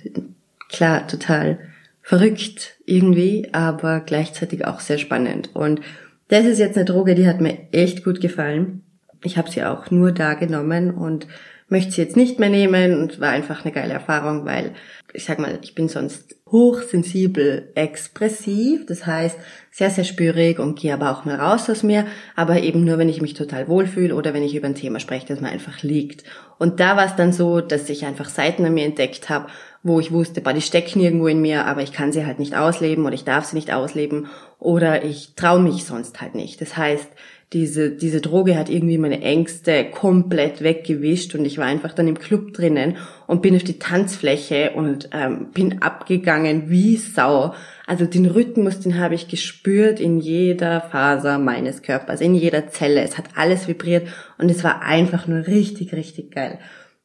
klar, 0.68 1.06
total 1.06 1.59
verrückt 2.02 2.75
irgendwie, 2.85 3.49
aber 3.52 4.00
gleichzeitig 4.00 4.66
auch 4.66 4.80
sehr 4.80 4.99
spannend. 4.99 5.50
Und 5.54 5.80
das 6.28 6.44
ist 6.44 6.59
jetzt 6.59 6.76
eine 6.76 6.85
Droge, 6.85 7.14
die 7.14 7.26
hat 7.26 7.40
mir 7.40 7.59
echt 7.73 8.04
gut 8.04 8.21
gefallen. 8.21 8.82
Ich 9.23 9.38
habe 9.38 9.50
sie 9.50 9.62
auch 9.64 9.90
nur 9.90 10.11
da 10.11 10.35
genommen 10.35 10.90
und 10.90 11.28
möchte 11.72 11.90
sie 11.90 12.02
jetzt 12.02 12.16
nicht 12.16 12.38
mehr 12.38 12.50
nehmen 12.50 13.00
und 13.00 13.18
war 13.18 13.30
einfach 13.30 13.64
eine 13.64 13.72
geile 13.72 13.94
Erfahrung, 13.94 14.44
weil 14.44 14.74
ich 15.14 15.24
sag 15.24 15.38
mal, 15.38 15.58
ich 15.62 15.74
bin 15.74 15.88
sonst 15.88 16.36
hochsensibel 16.50 17.70
expressiv, 17.74 18.84
das 18.86 19.06
heißt 19.06 19.38
sehr, 19.70 19.90
sehr 19.90 20.04
spürig 20.04 20.58
und 20.58 20.78
gehe 20.78 20.92
aber 20.92 21.10
auch 21.10 21.24
mal 21.24 21.36
raus 21.36 21.68
aus 21.70 21.82
mir, 21.82 22.06
aber 22.36 22.62
eben 22.62 22.84
nur, 22.84 22.98
wenn 22.98 23.08
ich 23.08 23.22
mich 23.22 23.34
total 23.34 23.68
wohlfühle 23.68 24.14
oder 24.14 24.34
wenn 24.34 24.42
ich 24.42 24.54
über 24.54 24.66
ein 24.66 24.74
Thema 24.74 25.00
spreche, 25.00 25.26
das 25.26 25.40
mir 25.40 25.48
einfach 25.48 25.82
liegt. 25.82 26.24
Und 26.58 26.78
da 26.78 26.96
war 26.96 27.06
es 27.06 27.16
dann 27.16 27.32
so, 27.32 27.60
dass 27.60 27.88
ich 27.88 28.04
einfach 28.04 28.28
Seiten 28.28 28.64
an 28.66 28.74
mir 28.74 28.84
entdeckt 28.84 29.30
habe, 29.30 29.46
wo 29.82 29.98
ich 29.98 30.12
wusste, 30.12 30.42
boah, 30.42 30.52
die 30.52 30.60
stecken 30.60 31.00
irgendwo 31.00 31.26
in 31.26 31.40
mir, 31.40 31.66
aber 31.66 31.82
ich 31.82 31.92
kann 31.92 32.12
sie 32.12 32.24
halt 32.24 32.38
nicht 32.38 32.54
ausleben 32.54 33.04
oder 33.04 33.14
ich 33.14 33.24
darf 33.24 33.46
sie 33.46 33.56
nicht 33.56 33.72
ausleben 33.72 34.28
oder 34.58 35.04
ich 35.04 35.34
traue 35.34 35.60
mich 35.60 35.84
sonst 35.84 36.20
halt 36.20 36.34
nicht. 36.34 36.60
Das 36.60 36.76
heißt, 36.76 37.08
diese, 37.52 37.90
diese 37.90 38.21
Droge 38.21 38.56
hat 38.56 38.71
irgendwie 38.71 38.97
meine 38.97 39.21
Ängste 39.21 39.85
komplett 39.85 40.62
weggewischt 40.62 41.35
und 41.35 41.44
ich 41.44 41.59
war 41.59 41.66
einfach 41.66 41.92
dann 41.92 42.09
im 42.09 42.18
Club 42.18 42.54
drinnen 42.54 42.97
und 43.26 43.42
bin 43.42 43.54
auf 43.54 43.64
die 43.64 43.78
Tanzfläche 43.78 44.73
und 44.75 45.11
ähm, 45.12 45.50
bin 45.52 45.82
abgegangen 45.82 46.71
wie 46.71 46.97
Sau. 46.97 47.54
Also 47.87 48.06
den 48.06 48.26
Rhythmus, 48.26 48.80
den 48.80 48.99
habe 48.99 49.14
ich 49.14 49.28
gespürt 49.28 50.00
in 50.00 50.18
jeder 50.18 50.80
Faser 50.80 51.38
meines 51.38 51.82
Körpers, 51.82 52.21
in 52.23 52.35
jeder 52.35 52.68
Zelle. 52.68 53.02
Es 53.02 53.18
hat 53.18 53.26
alles 53.37 53.68
vibriert 53.68 54.09
und 54.38 54.50
es 54.50 54.64
war 54.64 54.82
einfach 54.82 55.26
nur 55.26 55.47
richtig, 55.47 55.92
richtig 55.92 56.30
geil. 56.32 56.59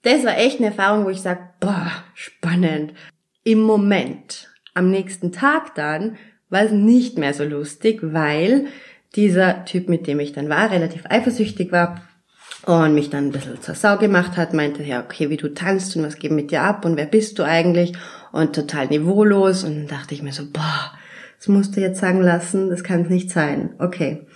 Das 0.04 0.26
war 0.26 0.38
echt 0.38 0.60
eine 0.60 0.68
Erfahrung, 0.68 1.06
wo 1.06 1.10
ich 1.10 1.22
sage, 1.22 1.42
boah, 1.60 1.92
spannend. 2.14 2.94
Im 3.44 3.60
Moment, 3.60 4.50
am 4.74 4.90
nächsten 4.90 5.34
Tag 5.34 5.76
dann, 5.76 6.18
war 6.50 6.64
es 6.64 6.72
nicht 6.72 7.18
mehr 7.18 7.34
so 7.34 7.44
lustig, 7.44 8.00
weil 8.02 8.68
dieser 9.16 9.66
Typ, 9.66 9.90
mit 9.90 10.08
dem 10.08 10.20
ich 10.20 10.34
dann 10.34 10.50
war, 10.50 10.72
relativ 10.72 11.06
eifersüchtig 11.10 11.72
war 11.72 12.02
und 12.66 12.94
mich 12.94 13.10
dann 13.10 13.28
ein 13.28 13.32
bisschen 13.32 13.62
zur 13.62 13.76
Sau 13.76 13.98
gemacht 13.98 14.38
hat, 14.38 14.54
meinte, 14.54 14.84
ja, 14.84 15.04
okay, 15.04 15.30
wie 15.30 15.38
du 15.38 15.54
tanzt 15.54 15.96
und 15.96 16.04
was 16.04 16.20
geht 16.20 16.32
mit 16.32 16.52
dir 16.52 16.62
ab 16.62 16.86
und 16.86 16.98
wer 16.98 17.06
bist 17.06 17.40
du 17.40 17.44
eigentlich 17.44 17.94
und 18.32 18.54
total 18.54 18.88
niveaulos 18.88 19.64
und 19.64 19.76
dann 19.76 19.88
dachte 19.88 20.14
ich 20.14 20.22
mir 20.22 20.34
so, 20.34 20.44
boah, 20.52 20.92
das 21.38 21.48
musst 21.48 21.76
du 21.76 21.82
jetzt 21.82 22.00
sagen 22.00 22.22
lassen, 22.22 22.70
das 22.70 22.84
kann 22.84 23.02
es 23.02 23.10
nicht 23.10 23.30
sein. 23.30 23.76
Okay. 23.80 24.28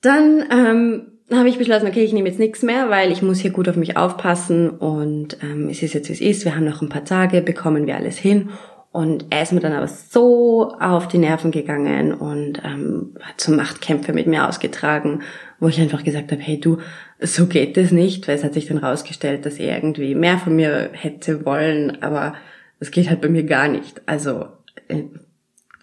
Dann 0.00 0.44
ähm, 0.50 1.12
habe 1.30 1.48
ich 1.48 1.58
beschlossen, 1.58 1.88
okay, 1.88 2.02
ich 2.02 2.12
nehme 2.12 2.28
jetzt 2.28 2.38
nichts 2.38 2.62
mehr, 2.62 2.88
weil 2.88 3.12
ich 3.12 3.22
muss 3.22 3.40
hier 3.40 3.50
gut 3.50 3.68
auf 3.68 3.76
mich 3.76 3.96
aufpassen 3.96 4.70
und 4.70 5.38
ähm, 5.42 5.68
es 5.68 5.82
ist 5.82 5.94
jetzt, 5.94 6.08
wie 6.08 6.14
es 6.14 6.20
ist. 6.20 6.44
Wir 6.44 6.56
haben 6.56 6.64
noch 6.64 6.82
ein 6.82 6.88
paar 6.88 7.04
Tage, 7.04 7.42
bekommen 7.42 7.86
wir 7.86 7.96
alles 7.96 8.16
hin 8.16 8.50
und 8.98 9.26
er 9.30 9.44
ist 9.44 9.52
mir 9.52 9.60
dann 9.60 9.74
aber 9.74 9.86
so 9.86 10.72
auf 10.80 11.06
die 11.06 11.18
Nerven 11.18 11.52
gegangen 11.52 12.12
und 12.12 12.60
ähm, 12.64 13.14
hat 13.20 13.40
so 13.40 13.52
Machtkämpfe 13.52 14.12
mit 14.12 14.26
mir 14.26 14.48
ausgetragen, 14.48 15.22
wo 15.60 15.68
ich 15.68 15.80
einfach 15.80 16.02
gesagt 16.02 16.32
habe, 16.32 16.42
hey 16.42 16.58
du, 16.58 16.78
so 17.20 17.46
geht 17.46 17.76
das 17.76 17.92
nicht, 17.92 18.26
weil 18.26 18.34
es 18.34 18.42
hat 18.42 18.54
sich 18.54 18.66
dann 18.66 18.78
rausgestellt, 18.78 19.46
dass 19.46 19.60
er 19.60 19.76
irgendwie 19.76 20.16
mehr 20.16 20.38
von 20.38 20.56
mir 20.56 20.90
hätte 20.94 21.46
wollen, 21.46 22.02
aber 22.02 22.34
das 22.80 22.90
geht 22.90 23.08
halt 23.08 23.20
bei 23.20 23.28
mir 23.28 23.44
gar 23.44 23.68
nicht. 23.68 24.02
Also 24.06 24.46
äh, 24.88 25.04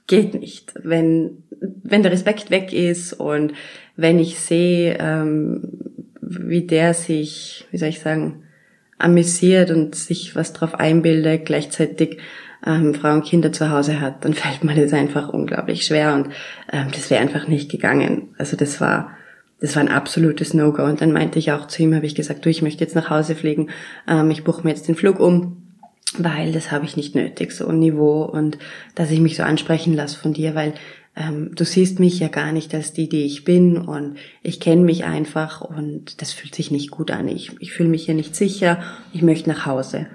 geht 0.08 0.34
nicht. 0.34 0.74
Wenn, 0.84 1.44
wenn 1.84 2.04
der 2.04 2.12
Respekt 2.12 2.52
weg 2.52 2.74
ist 2.74 3.14
und 3.14 3.54
wenn 3.96 4.20
ich 4.20 4.40
sehe, 4.40 4.98
ähm, 5.00 5.62
wie 6.20 6.68
der 6.68 6.94
sich, 6.94 7.66
wie 7.72 7.78
soll 7.78 7.88
ich 7.88 8.02
sagen, 8.02 8.44
amüsiert 8.98 9.72
und 9.72 9.96
sich 9.96 10.36
was 10.36 10.52
drauf 10.52 10.76
einbildet, 10.76 11.46
gleichzeitig 11.46 12.18
ähm, 12.66 12.94
Frau 12.94 13.14
und 13.14 13.26
Kinder 13.26 13.52
zu 13.52 13.70
Hause 13.70 14.00
hat, 14.00 14.26
dann 14.26 14.34
fällt 14.34 14.64
mir 14.64 14.76
das 14.76 14.94
einfach 14.94 15.30
unglaublich 15.30 15.86
schwer 15.86 16.14
und 16.16 16.30
ähm, 16.72 16.88
das 16.92 17.10
wäre 17.10 17.22
einfach 17.22 17.48
nicht 17.48 17.70
gegangen. 17.70 18.30
Also 18.38 18.58
das 18.58 18.82
war 18.82 19.12
das 19.62 19.76
war 19.76 19.84
ein 19.84 19.90
absolutes 19.90 20.54
No-Go. 20.54 20.84
Und 20.84 21.02
dann 21.02 21.12
meinte 21.12 21.40
ich 21.40 21.52
auch 21.52 21.68
zu 21.68 21.82
ihm, 21.82 21.96
habe 21.96 22.06
ich 22.06 22.16
gesagt, 22.16 22.46
du, 22.46 22.50
ich 22.50 22.62
möchte 22.62 22.84
jetzt 22.84 22.96
nach 22.96 23.10
Hause 23.10 23.36
fliegen, 23.36 23.70
ähm, 24.08 24.30
ich 24.32 24.44
buche 24.44 24.64
mir 24.64 24.70
jetzt 24.70 24.88
den 24.88 24.96
Flug 24.96 25.20
um, 25.20 25.64
weil 26.18 26.52
das 26.52 26.72
habe 26.72 26.86
ich 26.86 26.98
nicht 26.98 27.16
nötig, 27.16 27.52
so 27.52 27.68
ein 27.68 27.80
Niveau 27.80 28.24
und 28.24 28.58
dass 28.96 29.12
ich 29.12 29.20
mich 29.20 29.38
so 29.38 29.44
ansprechen 29.44 29.94
lasse 29.94 30.20
von 30.20 30.34
dir, 30.34 30.56
weil 30.56 30.74
ähm, 31.16 31.52
du 31.56 31.64
siehst 31.64 32.00
mich 32.00 32.20
ja 32.20 32.28
gar 32.28 32.52
nicht 32.52 32.74
als 32.76 32.92
die, 32.92 33.08
die 33.08 33.26
ich 33.26 33.46
bin 33.46 33.78
und 33.78 34.18
ich 34.44 34.60
kenne 34.60 34.84
mich 34.84 35.06
einfach 35.06 35.62
und 35.62 36.22
das 36.22 36.34
fühlt 36.34 36.54
sich 36.54 36.72
nicht 36.72 36.92
gut 36.92 37.12
an. 37.12 37.28
Ich, 37.28 37.52
ich 37.60 37.72
fühle 37.72 37.90
mich 37.90 38.06
hier 38.06 38.16
nicht 38.16 38.36
sicher, 38.36 38.80
ich 39.14 39.22
möchte 39.22 39.50
nach 39.50 39.66
Hause. 39.66 40.08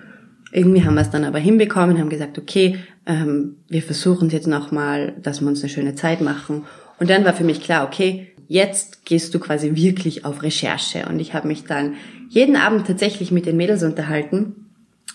Irgendwie 0.52 0.84
haben 0.84 0.94
wir 0.94 1.02
es 1.02 1.10
dann 1.10 1.24
aber 1.24 1.38
hinbekommen, 1.38 1.98
haben 1.98 2.10
gesagt, 2.10 2.38
okay, 2.38 2.78
ähm, 3.06 3.56
wir 3.68 3.82
versuchen 3.82 4.28
es 4.28 4.32
jetzt 4.32 4.46
nochmal, 4.46 5.14
dass 5.22 5.40
wir 5.40 5.48
uns 5.48 5.62
eine 5.62 5.70
schöne 5.70 5.94
Zeit 5.94 6.20
machen. 6.20 6.64
Und 6.98 7.08
dann 7.08 7.24
war 7.24 7.34
für 7.34 7.44
mich 7.44 7.60
klar, 7.62 7.86
okay, 7.86 8.28
jetzt 8.48 9.04
gehst 9.04 9.32
du 9.32 9.38
quasi 9.38 9.76
wirklich 9.76 10.24
auf 10.24 10.42
Recherche. 10.42 11.06
Und 11.08 11.20
ich 11.20 11.34
habe 11.34 11.46
mich 11.46 11.64
dann 11.64 11.94
jeden 12.28 12.56
Abend 12.56 12.86
tatsächlich 12.86 13.30
mit 13.30 13.46
den 13.46 13.56
Mädels 13.56 13.84
unterhalten, 13.84 14.66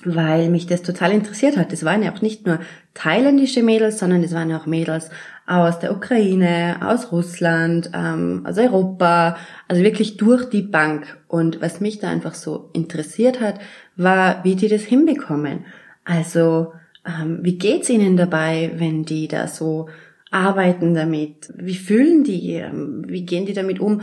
weil 0.05 0.49
mich 0.49 0.67
das 0.67 0.83
total 0.83 1.11
interessiert 1.11 1.57
hat. 1.57 1.73
Es 1.73 1.83
waren 1.83 2.01
ja 2.01 2.13
auch 2.13 2.21
nicht 2.21 2.45
nur 2.45 2.59
thailändische 2.93 3.61
Mädels, 3.61 3.99
sondern 3.99 4.23
es 4.23 4.33
waren 4.33 4.49
ja 4.49 4.57
auch 4.57 4.65
Mädels 4.65 5.09
aus 5.47 5.79
der 5.79 5.91
Ukraine, 5.95 6.77
aus 6.81 7.11
Russland, 7.11 7.91
ähm, 7.93 8.43
aus 8.45 8.57
Europa, 8.57 9.37
also 9.67 9.83
wirklich 9.83 10.17
durch 10.17 10.49
die 10.49 10.63
Bank. 10.63 11.17
Und 11.27 11.61
was 11.61 11.81
mich 11.81 11.99
da 11.99 12.09
einfach 12.09 12.33
so 12.33 12.69
interessiert 12.73 13.41
hat, 13.41 13.59
war, 13.95 14.43
wie 14.43 14.55
die 14.55 14.67
das 14.67 14.81
hinbekommen. 14.81 15.65
Also, 16.03 16.73
ähm, 17.05 17.39
wie 17.43 17.57
geht's 17.57 17.89
ihnen 17.89 18.17
dabei, 18.17 18.71
wenn 18.77 19.05
die 19.05 19.27
da 19.27 19.47
so 19.47 19.87
arbeiten 20.31 20.95
damit? 20.95 21.53
Wie 21.55 21.75
fühlen 21.75 22.23
die? 22.23 22.53
Ähm, 22.53 23.03
wie 23.07 23.25
gehen 23.25 23.45
die 23.45 23.53
damit 23.53 23.79
um? 23.79 24.01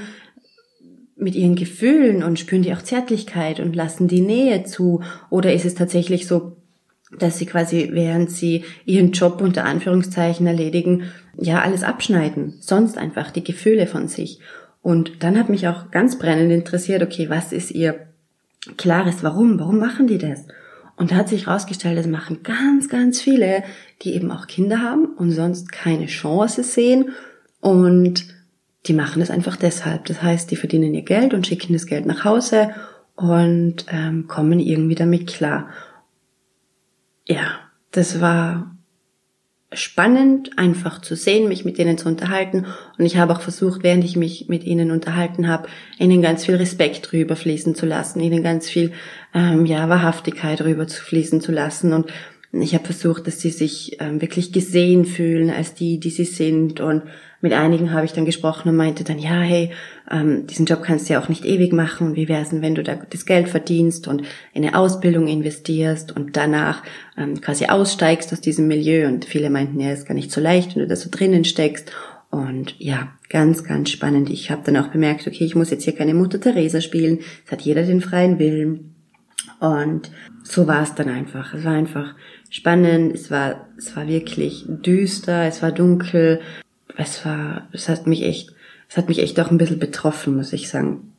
Mit 1.17 1.35
ihren 1.35 1.57
Gefühlen 1.57 2.23
und 2.23 2.39
spüren 2.39 2.63
die 2.63 2.73
auch 2.73 2.83
Zärtlichkeit 2.83 3.61
und 3.61 3.77
lassen 3.77 4.09
die 4.09 4.21
Nähe 4.21 4.65
zu? 4.65 5.03
Oder 5.31 5.53
ist 5.53 5.65
es 5.65 5.75
tatsächlich 5.75 6.27
so, 6.27 6.57
dass 7.19 7.39
sie 7.39 7.47
quasi, 7.47 7.91
während 7.93 8.31
sie 8.31 8.65
ihren 8.85 9.13
Job 9.13 9.41
unter 9.41 9.65
Anführungszeichen 9.65 10.47
erledigen, 10.47 11.05
ja, 11.39 11.61
alles 11.61 11.83
abschneiden, 11.83 12.55
sonst 12.61 12.99
einfach 12.99 13.31
die 13.31 13.45
Gefühle 13.45 13.87
von 13.87 14.09
sich. 14.09 14.41
Und 14.83 15.23
dann 15.23 15.39
hat 15.39 15.49
mich 15.49 15.69
auch 15.69 15.91
ganz 15.91 16.19
brennend 16.19 16.53
interessiert, 16.53 17.03
okay, 17.03 17.31
was 17.31 17.53
ist 17.53 17.71
ihr 17.71 18.07
klares 18.77 19.23
Warum? 19.23 19.59
Warum 19.59 19.79
machen 19.79 20.07
die 20.07 20.19
das? 20.19 20.47
Und 20.97 21.11
da 21.11 21.17
hat 21.17 21.29
sich 21.29 21.47
herausgestellt, 21.47 21.99
das 21.99 22.07
machen 22.07 22.43
ganz, 22.43 22.89
ganz 22.89 23.21
viele, 23.21 23.65
die 24.03 24.15
eben 24.15 24.31
auch 24.31 24.47
Kinder 24.47 24.81
haben 24.81 25.07
und 25.07 25.31
sonst 25.31 25.73
keine 25.73 26.07
Chance 26.07 26.63
sehen. 26.63 27.11
Und 27.61 28.27
die 28.87 28.93
machen 28.93 29.23
es 29.23 29.31
einfach 29.31 29.57
deshalb. 29.57 30.05
Das 30.07 30.23
heißt, 30.23 30.51
die 30.51 30.57
verdienen 30.57 30.95
ihr 30.95 31.03
Geld 31.03 31.35
und 31.35 31.47
schicken 31.47 31.73
das 31.73 31.87
Geld 31.87 32.07
nach 32.07 32.25
Hause 32.25 32.71
und 33.15 33.87
ähm, 33.89 34.27
kommen 34.27 34.59
irgendwie 34.59 34.95
damit 34.95 35.29
klar. 35.29 35.71
Ja, 37.27 37.61
das 37.91 38.21
war 38.21 38.77
spannend, 39.75 40.59
einfach 40.59 41.01
zu 41.01 41.17
sehen, 41.17 41.49
mich 41.49 41.65
mit 41.65 41.79
denen 41.79 41.97
zu 41.97 42.09
unterhalten. 42.09 42.67
Und 42.99 43.07
ich 43.07 43.17
habe 43.17 43.33
auch 43.33 43.41
versucht, 43.41 43.83
während 43.83 44.05
ich 44.05 44.17
mich 44.17 44.49
mit 44.49 44.65
ihnen 44.65 44.91
unterhalten 44.91 45.49
habe, 45.49 45.69
ihnen 45.99 46.23
ganz 46.23 46.45
viel 46.45 46.57
Respekt 46.57 47.13
rüber 47.13 47.37
fließen 47.37 47.75
zu 47.75 47.87
lassen, 47.87 48.21
ihnen 48.21 48.43
ganz 48.43 48.69
viel 48.69 48.93
ähm, 49.35 49.67
ja 49.67 49.89
Wahrhaftigkeit 49.89 50.61
rüber 50.63 50.87
zu 50.87 51.03
fließen 51.03 51.41
zu 51.41 51.53
lassen. 51.53 51.93
Und 51.93 52.11
ich 52.53 52.75
habe 52.75 52.85
versucht, 52.85 53.27
dass 53.27 53.41
sie 53.41 53.51
sich 53.51 53.99
ähm, 54.01 54.21
wirklich 54.21 54.53
gesehen 54.53 55.05
fühlen 55.05 55.51
als 55.51 55.75
die, 55.75 55.99
die 55.99 56.11
sie 56.11 56.25
sind 56.25 56.81
und 56.81 57.05
mit 57.43 57.53
einigen 57.53 57.93
habe 57.93 58.07
ich 58.07 58.13
dann 58.13 58.25
gesprochen 58.25 58.69
und 58.69 58.77
meinte 58.77 59.03
dann, 59.03 59.19
ja, 59.19 59.41
hey, 59.41 59.73
ähm, 60.09 60.47
diesen 60.47 60.65
Job 60.65 60.83
kannst 60.83 61.09
du 61.09 61.15
ja 61.15 61.21
auch 61.21 61.29
nicht 61.29 61.45
ewig 61.45 61.73
machen. 61.73 62.15
Wie 62.15 62.29
wäre 62.29 62.41
es 62.41 62.51
denn, 62.51 62.63
wenn 62.63 62.77
du 62.77 62.85
da 62.85 62.95
das 62.95 63.27
Geld 63.27 63.49
verdienst 63.49 64.07
und 64.07 64.23
in 64.55 64.65
eine 64.65 64.79
Ausbildung 64.79 65.27
investierst 65.27 66.15
und 66.15 66.37
danach 66.37 66.85
ähm, 67.19 67.41
quasi 67.41 67.67
aussteigst 67.67 68.33
aus 68.33 68.41
diesem 68.41 68.69
Milieu? 68.69 69.09
Und 69.09 69.25
viele 69.25 69.51
meinten, 69.51 69.81
ja, 69.81 69.91
ist 69.91 70.07
gar 70.07 70.15
nicht 70.15 70.31
so 70.31 70.41
leicht, 70.41 70.77
wenn 70.77 70.83
du 70.83 70.89
da 70.89 70.95
so 70.95 71.09
drinnen 71.11 71.45
steckst. 71.45 71.91
Und 72.31 72.77
ja, 72.79 73.09
ganz, 73.29 73.65
ganz 73.65 73.91
spannend. 73.91 74.31
Ich 74.31 74.53
habe 74.53 74.63
dann 74.65 74.77
auch 74.77 74.89
bemerkt, 74.89 75.27
okay, 75.27 75.45
ich 75.45 75.57
muss 75.57 75.71
jetzt 75.71 75.83
hier 75.83 75.97
keine 75.97 76.15
Mutter 76.15 76.41
Teresa 76.41 76.81
spielen. 76.81 77.19
Es 77.45 77.51
hat 77.51 77.63
jeder 77.63 77.83
den 77.83 78.01
freien 78.01 78.39
Willen. 78.39 78.95
Und 79.59 80.13
so 80.45 80.69
war 80.69 80.85
es 80.85 80.95
dann 80.95 81.09
einfach. 81.09 81.55
Es 81.55 81.65
war 81.65 81.75
einfach 81.75 82.15
spannend. 82.51 83.17
Es 83.17 83.33
war, 83.33 83.69
es 83.77 83.97
war 83.97 84.07
wirklich 84.07 84.65
düster. 84.69 85.43
Es 85.49 85.61
war 85.61 85.73
dunkel 85.73 86.41
es 86.97 87.25
war, 87.25 87.69
es 87.73 87.89
hat 87.89 88.07
mich 88.07 88.23
echt, 88.23 88.51
es 88.89 88.97
hat 88.97 89.09
mich 89.09 89.21
echt 89.21 89.39
auch 89.41 89.51
ein 89.51 89.59
bisschen 89.59 89.79
betroffen, 89.79 90.37
muss 90.37 90.53
ich 90.53 90.69
sagen. 90.69 91.13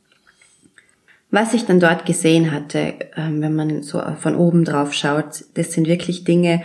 Was 1.30 1.52
ich 1.52 1.66
dann 1.66 1.80
dort 1.80 2.06
gesehen 2.06 2.52
hatte, 2.52 2.94
ähm, 3.16 3.40
wenn 3.42 3.54
man 3.54 3.82
so 3.82 4.00
von 4.20 4.36
oben 4.36 4.64
drauf 4.64 4.92
schaut, 4.92 5.44
das 5.54 5.72
sind 5.72 5.88
wirklich 5.88 6.24
Dinge, 6.24 6.62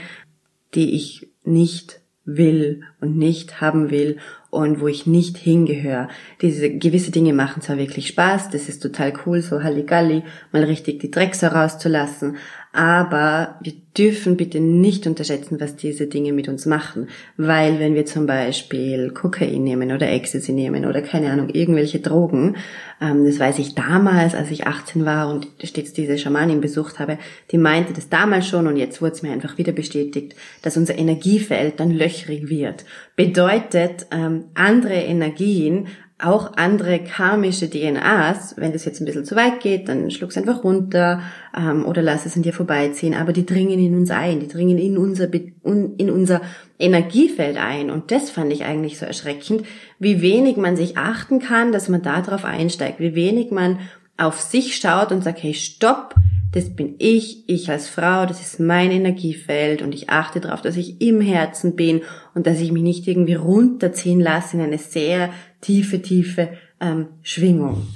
die 0.75 0.95
ich 0.95 1.27
nicht 1.43 2.01
will 2.23 2.83
und 3.01 3.17
nicht 3.17 3.61
haben 3.61 3.89
will 3.89 4.17
und 4.51 4.79
wo 4.79 4.87
ich 4.87 5.07
nicht 5.07 5.37
hingehöre. 5.37 6.07
Diese 6.41 6.69
gewisse 6.69 7.11
Dinge 7.11 7.33
machen 7.33 7.61
zwar 7.61 7.77
wirklich 7.77 8.07
Spaß, 8.07 8.49
das 8.49 8.69
ist 8.69 8.81
total 8.81 9.13
cool, 9.25 9.41
so 9.41 9.63
Halligalli, 9.63 10.23
mal 10.51 10.63
richtig 10.63 10.99
die 10.99 11.11
Drecks 11.11 11.41
herauszulassen, 11.41 12.37
aber 12.71 13.55
wir 13.61 13.73
dürfen 13.97 14.37
bitte 14.37 14.59
nicht 14.59 15.07
unterschätzen, 15.07 15.59
was 15.59 15.75
diese 15.75 16.05
Dinge 16.05 16.33
mit 16.33 16.47
uns 16.47 16.67
machen. 16.67 17.07
Weil 17.35 17.79
wenn 17.79 17.95
wir 17.95 18.05
zum 18.05 18.27
Beispiel 18.27 19.09
Kokain 19.09 19.63
nehmen 19.63 19.91
oder 19.91 20.09
Ecstasy 20.09 20.51
nehmen 20.51 20.85
oder 20.85 21.01
keine 21.01 21.31
Ahnung, 21.31 21.49
irgendwelche 21.49 21.99
Drogen, 21.99 22.57
ähm, 23.01 23.25
das 23.25 23.39
weiß 23.39 23.57
ich 23.57 23.73
damals, 23.73 24.35
als 24.35 24.51
ich 24.51 24.67
18 24.67 25.03
war 25.03 25.29
und 25.29 25.47
stets 25.63 25.93
diese 25.93 26.19
Schamanin 26.19 26.61
besucht 26.61 26.99
habe, 26.99 27.17
die 27.51 27.57
meinte 27.57 27.93
das 27.93 28.09
damals 28.09 28.47
schon 28.47 28.67
und 28.67 28.77
jetzt 28.77 29.01
wurde 29.01 29.13
es 29.13 29.23
mir 29.23 29.31
einfach 29.31 29.57
wieder 29.57 29.71
bestätigt, 29.71 30.35
dass 30.61 30.77
unser 30.77 30.97
Energiefeld 30.97 31.79
dann 31.79 31.91
löchrig 31.91 32.49
wird. 32.49 32.85
Bedeutet, 33.15 34.05
ähm, 34.11 34.45
andere 34.53 34.93
Energien 34.93 35.87
auch 36.21 36.53
andere 36.57 36.99
karmische 36.99 37.69
DNAs, 37.69 38.55
wenn 38.57 38.73
das 38.73 38.83
jetzt 38.83 38.99
ein 38.99 39.05
bisschen 39.05 39.23
zu 39.23 39.37
weit 39.37 39.61
geht, 39.61 39.87
dann 39.87 40.11
schluck's 40.11 40.37
einfach 40.37 40.65
runter 40.65 41.21
ähm, 41.57 41.85
oder 41.85 42.01
lass 42.01 42.25
es 42.25 42.35
an 42.35 42.41
dir 42.41 42.51
vorbeiziehen, 42.51 43.13
aber 43.13 43.31
die 43.31 43.45
dringen 43.45 43.79
in 43.79 43.95
uns 43.95 44.11
ein, 44.11 44.41
die 44.41 44.49
dringen 44.49 44.77
in 44.77 44.97
unser, 44.97 45.33
in 45.33 46.11
unser 46.11 46.41
Energiefeld 46.77 47.57
ein. 47.57 47.89
Und 47.89 48.11
das 48.11 48.29
fand 48.29 48.51
ich 48.51 48.65
eigentlich 48.65 48.99
so 48.99 49.05
erschreckend, 49.05 49.63
wie 49.97 50.21
wenig 50.21 50.57
man 50.57 50.75
sich 50.75 50.97
achten 50.97 51.39
kann, 51.39 51.71
dass 51.71 51.87
man 51.87 52.01
da 52.01 52.21
drauf 52.21 52.43
einsteigt, 52.43 52.99
wie 52.99 53.15
wenig 53.15 53.51
man 53.51 53.79
auf 54.19 54.39
sich 54.39 54.75
schaut 54.75 55.11
und 55.11 55.23
sagt, 55.23 55.43
hey, 55.43 55.53
stopp, 55.53 56.15
das 56.51 56.75
bin 56.75 56.95
ich, 56.97 57.47
ich 57.47 57.69
als 57.69 57.87
Frau, 57.87 58.25
das 58.25 58.41
ist 58.41 58.59
mein 58.59 58.91
Energiefeld 58.91 59.81
und 59.81 59.93
ich 59.93 60.09
achte 60.09 60.39
darauf, 60.39 60.61
dass 60.61 60.77
ich 60.77 60.99
im 60.99 61.21
Herzen 61.21 61.75
bin 61.75 62.01
und 62.33 62.47
dass 62.47 62.59
ich 62.59 62.71
mich 62.71 62.81
nicht 62.81 63.07
irgendwie 63.07 63.35
runterziehen 63.35 64.19
lasse 64.19 64.57
in 64.57 64.63
eine 64.63 64.79
sehr 64.79 65.29
tiefe, 65.61 66.01
tiefe 66.01 66.49
ähm, 66.81 67.09
Schwingung. 67.21 67.87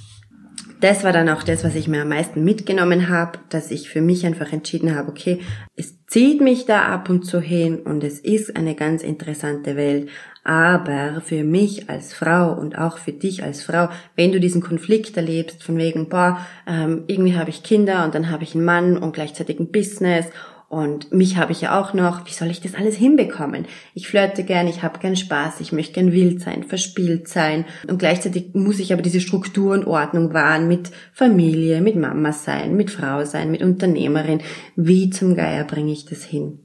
Das 0.82 1.06
war 1.06 1.14
dann 1.14 1.30
auch 1.30 1.44
das, 1.44 1.64
was 1.64 1.76
ich 1.76 1.88
mir 1.88 2.02
am 2.02 2.10
meisten 2.10 2.44
mitgenommen 2.44 3.08
habe, 3.08 3.40
dass 3.50 3.72
ich 3.72 3.90
für 3.90 4.02
mich 4.02 4.26
einfach 4.26 4.52
entschieden 4.52 4.96
habe, 4.96 5.10
okay, 5.10 5.40
es 5.78 6.06
zieht 6.08 6.42
mich 6.42 6.66
da 6.66 6.82
ab 6.84 7.10
und 7.10 7.26
zu 7.26 7.40
hin 7.40 7.80
und 7.80 8.04
es 8.04 8.20
ist 8.20 8.58
eine 8.58 8.76
ganz 8.76 9.02
interessante 9.02 9.78
Welt, 9.78 10.10
aber 10.44 11.22
für 11.22 11.44
mich 11.44 11.90
als 11.90 12.14
Frau 12.14 12.54
und 12.54 12.78
auch 12.78 12.98
für 12.98 13.14
dich 13.14 13.44
als 13.44 13.64
Frau, 13.64 13.90
wenn 14.16 14.32
du 14.32 14.40
diesen 14.40 14.62
Konflikt 14.62 15.16
erlebst, 15.16 15.64
von 15.64 15.78
wegen, 15.78 16.10
boah, 16.10 16.40
ähm, 16.68 17.04
irgendwie 17.08 17.36
habe 17.36 17.50
ich 17.50 17.64
Kinder 17.64 18.04
und 18.04 18.14
dann 18.14 18.30
habe 18.30 18.44
ich 18.44 18.56
einen 18.56 18.66
Mann 18.66 18.98
und 18.98 19.14
gleichzeitig 19.14 19.60
ein 19.60 19.72
Business 19.72 20.28
und 20.74 21.14
mich 21.14 21.38
habe 21.38 21.52
ich 21.52 21.62
ja 21.62 21.80
auch 21.80 21.94
noch, 21.94 22.26
wie 22.26 22.34
soll 22.34 22.50
ich 22.50 22.60
das 22.60 22.74
alles 22.74 22.96
hinbekommen? 22.96 23.68
Ich 23.94 24.08
flirte 24.08 24.44
gern, 24.44 24.68
ich 24.68 24.82
habe 24.82 24.98
gern 24.98 25.16
Spaß, 25.16 25.60
ich 25.60 25.72
möchte 25.72 25.94
gern 25.94 26.12
wild 26.12 26.42
sein, 26.42 26.64
verspielt 26.64 27.28
sein. 27.28 27.66
Und 27.88 28.00
gleichzeitig 28.00 28.56
muss 28.56 28.80
ich 28.80 28.92
aber 28.92 29.04
diese 29.04 29.22
Struktur 29.22 29.76
und 29.76 29.86
Ordnung 29.86 30.34
wahren 30.34 30.68
mit 30.68 30.90
Familie, 31.14 31.80
mit 31.80 31.96
Mama 31.96 32.32
sein, 32.32 32.76
mit 32.76 32.90
Frau 32.90 33.24
sein, 33.24 33.52
mit 33.52 33.62
Unternehmerin. 33.62 34.42
Wie 34.76 35.12
zum 35.12 35.36
Geier 35.36 35.64
bringe 35.64 35.92
ich 35.92 36.06
das 36.06 36.24
hin? 36.24 36.58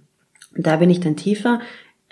Und 0.57 0.67
da 0.67 0.77
bin 0.77 0.89
ich 0.89 1.01
dann 1.01 1.17
tiefer 1.17 1.61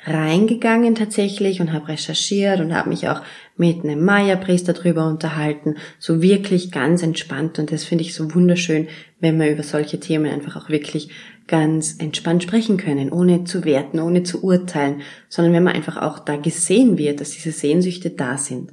reingegangen 0.06 0.94
tatsächlich 0.94 1.60
und 1.60 1.72
habe 1.72 1.88
recherchiert 1.88 2.60
und 2.60 2.74
habe 2.74 2.88
mich 2.88 3.08
auch 3.08 3.22
mit 3.56 3.84
einem 3.84 4.04
Maya-Priester 4.04 4.72
drüber 4.72 5.06
unterhalten, 5.06 5.76
so 5.98 6.22
wirklich 6.22 6.70
ganz 6.70 7.02
entspannt. 7.02 7.58
Und 7.58 7.72
das 7.72 7.84
finde 7.84 8.04
ich 8.04 8.14
so 8.14 8.34
wunderschön, 8.34 8.88
wenn 9.20 9.38
wir 9.40 9.50
über 9.50 9.62
solche 9.62 9.98
Themen 9.98 10.30
einfach 10.30 10.56
auch 10.56 10.68
wirklich 10.68 11.10
ganz 11.48 11.96
entspannt 11.98 12.42
sprechen 12.42 12.76
können, 12.76 13.10
ohne 13.10 13.44
zu 13.44 13.64
werten, 13.64 14.00
ohne 14.00 14.22
zu 14.22 14.42
urteilen, 14.42 15.02
sondern 15.28 15.54
wenn 15.54 15.64
man 15.64 15.74
einfach 15.74 15.96
auch 15.96 16.18
da 16.18 16.36
gesehen 16.36 16.98
wird, 16.98 17.20
dass 17.20 17.30
diese 17.30 17.52
Sehnsüchte 17.52 18.10
da 18.10 18.36
sind. 18.36 18.70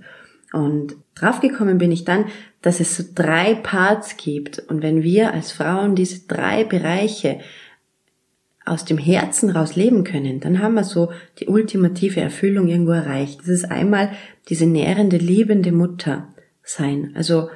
Und 0.52 0.96
draufgekommen 1.16 1.80
bin 1.80 1.92
ich 1.92 2.06
dann, 2.06 2.26
dass 2.62 2.80
es 2.80 2.96
so 2.96 3.04
drei 3.14 3.56
Parts 3.56 4.18
gibt. 4.18 4.60
Und 4.60 4.84
wenn 4.84 5.02
wir 5.02 5.34
als 5.34 5.52
Frauen 5.52 5.96
diese 5.96 6.28
drei 6.28 6.64
Bereiche 6.64 7.40
aus 8.66 8.86
dem 8.86 8.98
Herzen 8.98 9.50
raus 9.50 9.76
leben 9.76 10.04
können, 10.04 10.40
dann 10.40 10.60
haben 10.60 10.76
wir 10.76 10.84
so 10.84 11.12
die 11.40 11.48
ultimative 11.48 12.22
Erfüllung 12.22 12.70
irgendwo 12.70 12.92
erreicht. 12.92 13.40
Das 13.42 13.50
ist 13.50 13.66
einmal 13.66 14.12
diese 14.50 14.66
nährende, 14.66 15.18
liebende 15.18 15.72
Mutter 15.72 16.28
sein. 16.64 17.12
Also 17.16 17.50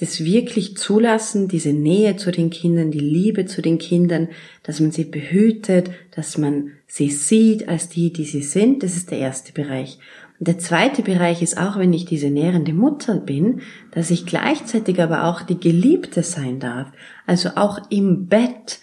das 0.00 0.24
wirklich 0.24 0.76
zulassen, 0.76 1.48
diese 1.48 1.72
Nähe 1.72 2.16
zu 2.16 2.32
den 2.32 2.50
Kindern, 2.50 2.90
die 2.90 2.98
Liebe 2.98 3.46
zu 3.46 3.62
den 3.62 3.78
Kindern, 3.78 4.28
dass 4.64 4.80
man 4.80 4.90
sie 4.90 5.04
behütet, 5.04 5.90
dass 6.10 6.38
man 6.38 6.72
sie 6.86 7.10
sieht 7.10 7.68
als 7.68 7.88
die, 7.88 8.12
die 8.12 8.24
sie 8.24 8.42
sind. 8.42 8.82
Das 8.82 8.96
ist 8.96 9.10
der 9.10 9.18
erste 9.18 9.52
Bereich. 9.52 9.98
Und 10.40 10.48
der 10.48 10.58
zweite 10.58 11.02
Bereich 11.02 11.40
ist 11.40 11.56
auch, 11.56 11.78
wenn 11.78 11.92
ich 11.92 12.04
diese 12.04 12.30
nährende 12.30 12.72
Mutter 12.72 13.14
bin, 13.14 13.60
dass 13.92 14.10
ich 14.10 14.26
gleichzeitig 14.26 15.00
aber 15.00 15.24
auch 15.24 15.42
die 15.42 15.60
Geliebte 15.60 16.24
sein 16.24 16.58
darf. 16.58 16.90
Also 17.26 17.50
auch 17.54 17.78
im 17.90 18.26
Bett, 18.26 18.80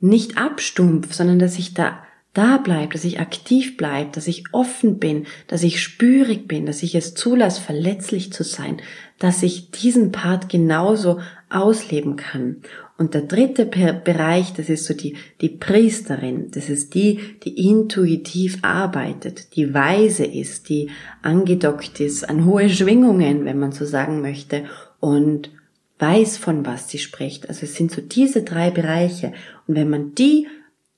nicht 0.00 0.38
abstumpf, 0.38 1.12
sondern 1.12 1.38
dass 1.38 1.58
ich 1.58 1.74
da 1.74 2.02
da 2.34 2.58
bleibe, 2.58 2.92
dass 2.92 3.04
ich 3.04 3.18
aktiv 3.18 3.76
bleibe, 3.76 4.10
dass 4.12 4.28
ich 4.28 4.44
offen 4.52 4.98
bin, 4.98 5.26
dass 5.48 5.64
ich 5.64 5.82
spürig 5.82 6.46
bin, 6.46 6.66
dass 6.66 6.84
ich 6.84 6.94
es 6.94 7.14
zulasse, 7.14 7.60
verletzlich 7.60 8.32
zu 8.32 8.44
sein, 8.44 8.80
dass 9.18 9.42
ich 9.42 9.72
diesen 9.72 10.12
Part 10.12 10.48
genauso 10.48 11.20
ausleben 11.50 12.14
kann. 12.16 12.58
Und 12.96 13.14
der 13.14 13.22
dritte 13.22 13.64
Bereich, 13.64 14.52
das 14.52 14.68
ist 14.68 14.84
so 14.84 14.94
die, 14.94 15.16
die 15.40 15.48
Priesterin, 15.48 16.50
das 16.52 16.68
ist 16.68 16.94
die, 16.94 17.18
die 17.44 17.68
intuitiv 17.68 18.58
arbeitet, 18.62 19.56
die 19.56 19.72
weise 19.72 20.24
ist, 20.24 20.68
die 20.68 20.90
angedockt 21.22 21.98
ist 21.98 22.28
an 22.28 22.44
hohe 22.44 22.68
Schwingungen, 22.68 23.44
wenn 23.44 23.58
man 23.58 23.72
so 23.72 23.84
sagen 23.84 24.20
möchte, 24.20 24.64
und 25.00 25.50
weiß, 25.98 26.38
von 26.38 26.64
was 26.64 26.88
sie 26.88 26.98
spricht. 26.98 27.48
Also 27.48 27.64
es 27.64 27.74
sind 27.74 27.90
so 27.90 28.00
diese 28.00 28.42
drei 28.42 28.70
Bereiche. 28.70 29.32
Und 29.66 29.74
wenn 29.74 29.90
man 29.90 30.14
die, 30.14 30.48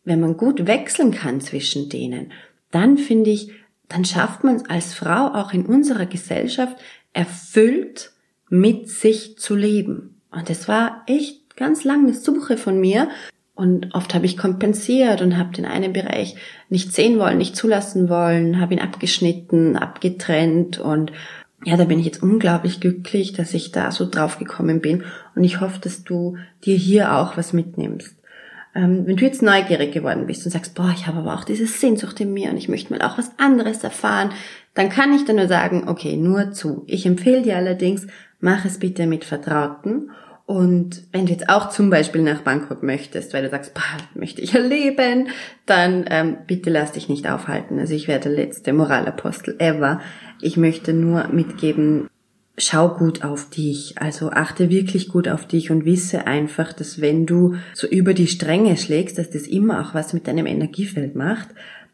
wenn 0.05 0.21
man 0.21 0.37
gut 0.37 0.67
wechseln 0.67 1.13
kann 1.13 1.41
zwischen 1.41 1.89
denen, 1.89 2.33
dann 2.71 2.99
finde 2.99 3.31
ich, 3.31 3.51
dann 3.89 4.05
schafft 4.05 4.45
man 4.45 4.57
es 4.57 4.71
als 4.71 4.95
Frau 4.95 5.35
auch 5.35 5.53
in 5.53 5.67
unserer 5.67 6.07
Gesellschaft 6.07 6.77
erfüllt 7.13 8.13
mit 8.49 8.89
sich 8.89 9.39
zu 9.39 9.57
leben. 9.57 10.21
Und 10.31 10.49
es 10.51 10.69
war 10.69 11.03
echt 11.07 11.57
ganz 11.57 11.85
lange 11.85 12.09
eine 12.09 12.15
Suche 12.15 12.57
von 12.57 12.81
mir. 12.81 13.09
Und 13.55 13.95
oft 13.95 14.15
habe 14.15 14.27
ich 14.27 14.39
kompensiert 14.39 15.21
und 15.21 15.37
habe 15.37 15.55
den 15.55 15.67
einen 15.67 15.93
Bereich 15.93 16.37
nicht 16.71 16.95
sehen 16.95 17.19
wollen, 17.19 17.37
nicht 17.37 17.57
zulassen 17.57 18.09
wollen, 18.09 18.61
habe 18.61 18.75
ihn 18.75 18.81
abgeschnitten, 18.81 19.77
abgetrennt 19.77 20.79
und 20.79 21.13
ja, 21.65 21.77
da 21.77 21.85
bin 21.85 21.99
ich 21.99 22.07
jetzt 22.07 22.23
unglaublich 22.23 22.81
glücklich, 22.81 23.33
dass 23.33 23.55
ich 23.55 23.71
da 23.73 23.91
so 23.91 24.09
drauf 24.09 24.39
gekommen 24.39 24.81
bin 24.81 25.05
und 25.35 25.45
ich 25.45 25.61
hoffe, 25.61 25.79
dass 25.81 26.05
du 26.05 26.37
dir 26.65 26.77
hier 26.77 27.15
auch 27.17 27.37
was 27.37 27.53
mitnimmst. 27.53 28.15
ähm, 28.75 29.07
wenn 29.07 29.17
du 29.17 29.25
jetzt 29.25 29.43
neugierig 29.43 29.93
geworden 29.93 30.27
bist 30.27 30.45
und 30.45 30.53
sagst, 30.53 30.75
boah, 30.75 30.93
ich 30.95 31.07
habe 31.07 31.19
aber 31.19 31.35
auch 31.35 31.45
diese 31.45 31.67
Sehnsucht 31.67 32.21
in 32.21 32.33
mir 32.33 32.51
und 32.51 32.57
ich 32.57 32.69
möchte 32.69 32.93
mal 32.93 33.03
auch 33.03 33.19
was 33.19 33.33
anderes 33.37 33.83
erfahren, 33.83 34.31
dann 34.75 34.89
kann 34.89 35.13
ich 35.13 35.25
dir 35.25 35.35
nur 35.35 35.49
sagen, 35.49 35.89
okay, 35.89 36.17
nur 36.17 36.53
zu. 36.53 36.85
Ich 36.87 37.05
empfehle 37.05 37.43
dir 37.43 37.57
allerdings, 37.57 38.07
mach 38.39 38.65
es 38.65 38.79
bitte 38.79 39.07
mit 39.07 39.25
Vertrauten. 39.25 40.11
Und 40.47 41.05
wenn 41.13 41.27
du 41.27 41.33
jetzt 41.33 41.49
auch 41.49 41.71
zum 41.71 41.91
Beispiel 41.91 42.23
nach 42.23 42.43
Bangkok 42.43 42.83
möchtest, 42.83 43.33
weil 43.35 43.43
du 43.43 43.51
sagst, 43.51 43.73
bah, 43.75 43.81
möchte 44.15 44.41
ich 44.41 44.55
erleben, 44.55 45.29
dann 45.67 46.05
ähm, 46.09 46.39
bitte 46.47 46.71
lass 46.71 46.93
dich 46.93 47.09
nicht 47.09 47.29
aufhalten. 47.29 47.79
Also 47.79 47.95
ich 47.95 48.09
werde 48.09 48.29
der 48.29 48.45
letzte 48.45 48.73
Moralapostel 48.73 49.57
ever. 49.59 50.01
Ich 50.43 50.57
möchte 50.57 50.93
nur 50.93 51.29
mitgeben, 51.29 52.09
schau 52.57 52.89
gut 52.91 53.25
auf 53.25 53.51
dich. 53.51 53.95
Also 53.99 54.31
achte 54.31 54.71
wirklich 54.71 55.09
gut 55.09 55.29
auf 55.29 55.47
dich 55.47 55.71
und 55.71 55.85
wisse 55.85 56.27
einfach, 56.27 56.73
dass 56.73 57.01
wenn 57.01 57.27
du 57.27 57.57
so 57.75 57.87
über 57.87 58.15
die 58.15 58.27
Stränge 58.27 58.77
schlägst, 58.77 59.19
dass 59.19 59.31
das 59.31 59.47
immer 59.47 59.81
auch 59.81 59.95
was 59.95 60.13
mit 60.13 60.27
deinem 60.27 60.47
Energiefeld 60.47 61.15
macht. 61.15 61.49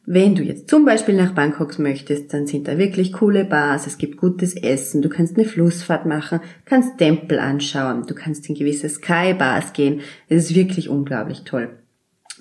Wenn 0.09 0.37
du 0.37 0.45
jetzt 0.45 0.71
zum 0.71 0.85
Beispiel 0.85 1.17
nach 1.17 1.33
Bangkok 1.33 1.81
möchtest, 1.81 2.33
dann 2.33 2.47
sind 2.47 2.69
da 2.69 2.79
wirklich 2.79 3.13
coole 3.13 3.45
Bars, 3.45 3.89
es 3.89 3.99
gibt 3.99 4.19
gutes 4.19 4.55
Essen, 4.55 5.03
du 5.03 5.09
kannst 5.09 5.37
eine 5.37 5.45
Flussfahrt 5.45 6.07
machen, 6.07 6.39
kannst 6.65 6.99
Tempel 6.99 7.41
anschauen, 7.41 8.05
du 8.07 8.15
kannst 8.15 8.49
in 8.49 8.55
gewisse 8.55 8.89
Sky-Bars 8.89 9.73
gehen. 9.73 10.03
Es 10.29 10.45
ist 10.45 10.55
wirklich 10.55 10.89
unglaublich 10.89 11.43
toll. 11.43 11.71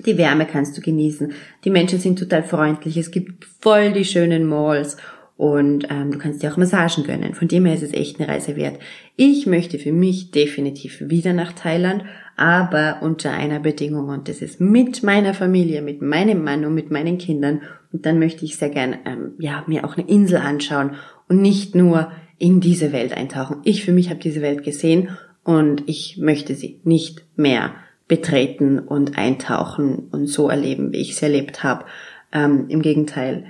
Die 0.06 0.18
Wärme 0.18 0.46
kannst 0.46 0.78
du 0.78 0.82
genießen. 0.82 1.32
Die 1.64 1.70
Menschen 1.72 2.00
sind 2.00 2.20
total 2.20 2.44
freundlich. 2.44 2.98
Es 2.98 3.10
gibt 3.10 3.46
voll 3.62 3.94
die 3.94 4.06
schönen 4.06 4.46
Malls 4.46 4.98
und 5.38 5.88
ähm, 5.90 6.12
du 6.12 6.18
kannst 6.18 6.42
dir 6.42 6.52
auch 6.52 6.58
Massagen 6.58 7.04
gönnen. 7.04 7.34
Von 7.34 7.48
dem 7.48 7.66
her 7.66 7.76
ist 7.76 7.84
es 7.84 7.94
echt 7.94 8.20
eine 8.20 8.30
Reise 8.30 8.56
wert. 8.56 8.80
Ich 9.18 9.46
möchte 9.46 9.80
für 9.80 9.92
mich 9.92 10.32
definitiv 10.32 11.02
wieder 11.02 11.34
nach 11.34 11.52
Thailand, 11.52 12.06
aber 12.38 13.00
unter 13.02 13.32
einer 13.32 13.60
Bedingung 13.60 14.10
und 14.10 14.30
das 14.30 14.42
ist 14.42 14.62
mit 14.62 15.04
meiner 15.04 15.34
Familie, 15.34 15.82
mit 15.82 16.02
meinem 16.02 16.44
Mann 16.44 16.66
und 16.66 16.74
mit 16.74 16.90
meinen 16.90 17.18
Kindern. 17.18 17.62
Und 17.92 18.06
dann 18.06 18.20
möchte 18.20 18.46
ich 18.46 18.58
sehr 18.58 18.70
gern 18.70 18.96
ähm, 19.06 19.34
ja 19.38 19.64
mir 19.68 19.86
auch 19.86 19.98
eine 19.98 20.08
Insel 20.08 20.38
anschauen 20.38 20.92
und 21.28 21.42
nicht 21.42 21.76
nur 21.76 22.12
in 22.38 22.62
diese 22.62 22.92
Welt 22.94 23.16
eintauchen. 23.16 23.58
Ich 23.64 23.84
für 23.84 23.92
mich 23.92 24.10
habe 24.10 24.20
diese 24.20 24.42
Welt 24.42 24.64
gesehen 24.64 25.10
und 25.44 25.84
ich 25.86 26.18
möchte 26.18 26.56
sie 26.56 26.80
nicht 26.84 27.26
mehr 27.36 27.76
betreten 28.08 28.80
und 28.80 29.18
eintauchen 29.18 30.08
und 30.12 30.28
so 30.28 30.50
erleben, 30.50 30.94
wie 30.94 31.02
ich 31.02 31.16
sie 31.16 31.26
erlebt 31.26 31.64
habe. 31.64 31.86
Ähm, 32.32 32.66
Im 32.70 32.82
Gegenteil, 32.82 33.46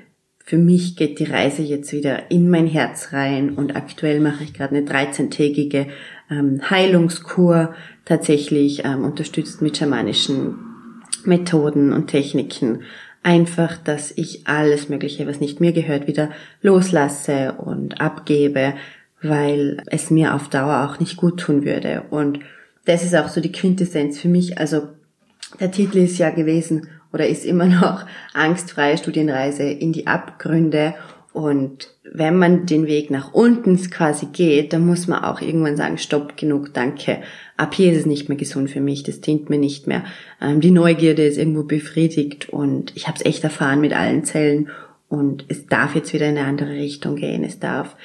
für 0.45 0.57
mich 0.57 0.95
geht 0.95 1.17
die 1.17 1.23
Reise 1.23 1.63
jetzt 1.63 1.91
wieder 1.91 2.29
in 2.29 2.49
mein 2.49 2.67
Herz 2.67 3.13
rein 3.13 3.55
und 3.55 3.75
aktuell 3.75 4.19
mache 4.19 4.43
ich 4.43 4.53
gerade 4.53 4.75
eine 4.75 4.85
13-tägige 4.85 5.87
ähm, 6.29 6.61
Heilungskur, 6.69 7.73
tatsächlich 8.05 8.85
ähm, 8.85 9.03
unterstützt 9.03 9.63
mit 9.63 9.75
schamanischen 9.75 10.55
Methoden 11.23 11.91
und 11.91 12.07
Techniken. 12.07 12.83
Einfach, 13.23 13.77
dass 13.77 14.11
ich 14.15 14.45
alles 14.45 14.87
Mögliche, 14.87 15.25
was 15.25 15.39
nicht 15.39 15.61
mir 15.61 15.71
gehört, 15.71 16.05
wieder 16.05 16.29
loslasse 16.61 17.53
und 17.53 17.99
abgebe, 17.99 18.75
weil 19.23 19.81
es 19.87 20.11
mir 20.11 20.35
auf 20.35 20.49
Dauer 20.49 20.87
auch 20.87 20.99
nicht 20.99 21.17
gut 21.17 21.39
tun 21.39 21.65
würde. 21.65 22.03
Und 22.11 22.37
das 22.85 23.03
ist 23.03 23.15
auch 23.15 23.29
so 23.29 23.41
die 23.41 23.51
Quintessenz 23.51 24.19
für 24.19 24.27
mich. 24.27 24.59
Also 24.59 24.89
der 25.59 25.71
Titel 25.71 25.97
ist 25.97 26.19
ja 26.19 26.29
gewesen 26.29 26.87
oder 27.15 27.27
ist 27.27 27.45
immer 27.45 27.65
noch 27.65 28.05
angstfreie 28.33 28.97
Studienreise 28.97 29.63
in 29.63 29.93
die 29.93 30.05
Abgründe. 30.05 30.93
Und 31.31 31.89
wenn 32.03 32.37
man 32.37 32.65
den 32.65 32.87
Weg 32.87 33.09
nach 33.09 33.33
unten 33.33 33.77
quasi 33.89 34.27
geht, 34.27 34.73
dann 34.73 34.85
muss 34.85 35.07
man 35.07 35.23
auch 35.23 35.41
irgendwann 35.41 35.77
sagen, 35.77 35.97
stopp, 35.97 36.35
genug, 36.35 36.73
danke. 36.73 37.21
Ab 37.55 37.73
hier 37.73 37.93
ist 37.93 37.99
es 37.99 38.05
nicht 38.05 38.27
mehr 38.27 38.37
gesund 38.37 38.69
für 38.69 38.81
mich, 38.81 39.03
das 39.03 39.21
dient 39.21 39.49
mir 39.49 39.57
nicht 39.57 39.87
mehr. 39.87 40.03
Ähm, 40.41 40.59
die 40.59 40.71
Neugierde 40.71 41.25
ist 41.25 41.37
irgendwo 41.37 41.63
befriedigt 41.63 42.49
und 42.49 42.93
ich 42.95 43.07
habe 43.07 43.17
es 43.17 43.25
echt 43.25 43.45
erfahren 43.45 43.79
mit 43.79 43.93
allen 43.93 44.25
Zellen 44.25 44.69
und 45.07 45.45
es 45.47 45.67
darf 45.67 45.95
jetzt 45.95 46.13
wieder 46.13 46.27
in 46.27 46.37
eine 46.37 46.47
andere 46.47 46.71
Richtung 46.71 47.15
gehen. 47.15 47.45
Es 47.45 47.59
darf 47.59 47.95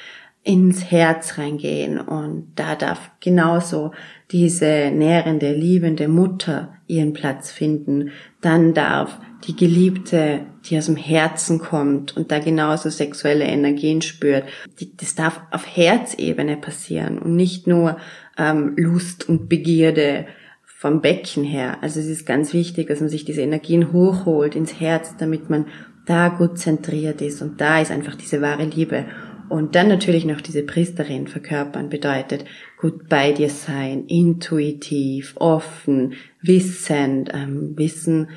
ins 0.43 0.89
Herz 0.89 1.37
reingehen 1.37 1.99
und 1.99 2.53
da 2.55 2.75
darf 2.75 3.11
genauso 3.19 3.91
diese 4.31 4.89
nährende, 4.91 5.53
liebende 5.53 6.07
Mutter 6.07 6.73
ihren 6.87 7.13
Platz 7.13 7.51
finden. 7.51 8.11
Dann 8.41 8.73
darf 8.73 9.19
die 9.45 9.55
Geliebte, 9.55 10.41
die 10.65 10.77
aus 10.77 10.85
dem 10.85 10.95
Herzen 10.95 11.59
kommt 11.59 12.15
und 12.15 12.31
da 12.31 12.39
genauso 12.39 12.89
sexuelle 12.89 13.45
Energien 13.45 14.01
spürt, 14.01 14.43
die, 14.79 14.95
das 14.95 15.15
darf 15.15 15.41
auf 15.51 15.65
Herzebene 15.65 16.57
passieren 16.57 17.17
und 17.17 17.35
nicht 17.35 17.67
nur 17.67 17.97
ähm, 18.37 18.73
Lust 18.77 19.27
und 19.27 19.49
Begierde 19.49 20.27
vom 20.65 21.01
Becken 21.01 21.43
her. 21.43 21.77
Also 21.81 21.99
es 21.99 22.07
ist 22.07 22.25
ganz 22.25 22.53
wichtig, 22.53 22.87
dass 22.87 22.99
man 22.99 23.09
sich 23.09 23.25
diese 23.25 23.41
Energien 23.41 23.91
hochholt 23.93 24.55
ins 24.55 24.79
Herz, 24.79 25.15
damit 25.17 25.49
man 25.49 25.67
da 26.05 26.29
gut 26.29 26.57
zentriert 26.57 27.21
ist 27.21 27.41
und 27.41 27.61
da 27.61 27.81
ist 27.81 27.91
einfach 27.91 28.15
diese 28.15 28.41
wahre 28.41 28.65
Liebe. 28.65 29.05
Und 29.51 29.75
dann 29.75 29.89
natürlich 29.89 30.23
noch 30.23 30.39
diese 30.39 30.63
Priesterin 30.63 31.27
verkörpern 31.27 31.89
bedeutet 31.89 32.45
gut 32.79 33.09
bei 33.09 33.33
dir 33.33 33.49
sein, 33.49 34.05
intuitiv, 34.05 35.33
offen, 35.35 36.13
wissend, 36.41 37.31
ähm, 37.33 37.73
wissen, 37.75 38.29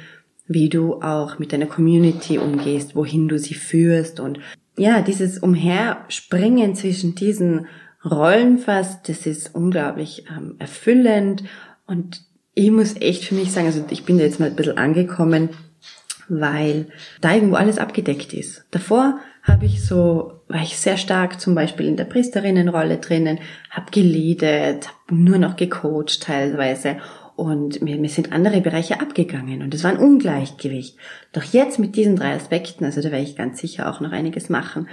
wie 0.48 0.68
du 0.68 0.94
auch 1.02 1.38
mit 1.38 1.52
deiner 1.52 1.66
Community 1.66 2.38
umgehst, 2.38 2.96
wohin 2.96 3.28
du 3.28 3.38
sie 3.38 3.54
führst 3.54 4.18
und 4.18 4.40
ja, 4.76 5.02
dieses 5.02 5.38
Umherspringen 5.38 6.74
zwischen 6.74 7.14
diesen 7.14 7.68
Rollen 8.04 8.58
fast, 8.58 9.08
das 9.08 9.24
ist 9.24 9.54
unglaublich 9.54 10.24
ähm, 10.36 10.56
erfüllend 10.58 11.44
und 11.86 12.22
ich 12.54 12.72
muss 12.72 12.96
echt 12.96 13.22
für 13.22 13.36
mich 13.36 13.52
sagen, 13.52 13.66
also 13.66 13.84
ich 13.88 14.04
bin 14.04 14.18
jetzt 14.18 14.40
mal 14.40 14.46
ein 14.46 14.56
bisschen 14.56 14.78
angekommen, 14.78 15.50
weil 16.28 16.88
da 17.20 17.34
irgendwo 17.34 17.54
alles 17.54 17.78
abgedeckt 17.78 18.32
ist. 18.32 18.64
Davor 18.72 19.20
habe 19.44 19.66
ich 19.66 19.84
so, 19.84 20.40
war 20.48 20.62
ich 20.62 20.78
sehr 20.78 20.96
stark 20.96 21.40
zum 21.40 21.54
Beispiel 21.54 21.86
in 21.86 21.96
der 21.96 22.04
Priesterinnenrolle 22.04 22.96
drinnen, 22.96 23.38
habe 23.70 23.90
geledet, 23.90 24.88
habe 24.88 25.14
nur 25.14 25.38
noch 25.38 25.56
gecoacht 25.56 26.22
teilweise 26.22 26.96
und 27.36 27.82
mir, 27.82 27.98
mir 27.98 28.08
sind 28.08 28.32
andere 28.32 28.60
Bereiche 28.60 29.00
abgegangen 29.00 29.62
und 29.62 29.74
es 29.74 29.84
war 29.84 29.90
ein 29.90 29.98
Ungleichgewicht. 29.98 30.96
Doch 31.32 31.44
jetzt 31.44 31.78
mit 31.78 31.94
diesen 31.94 32.16
drei 32.16 32.34
Aspekten, 32.34 32.84
also 32.84 33.02
da 33.02 33.10
werde 33.10 33.24
ich 33.24 33.36
ganz 33.36 33.60
sicher 33.60 33.90
auch 33.90 34.00
noch 34.00 34.12
einiges 34.12 34.48
machen, 34.48 34.88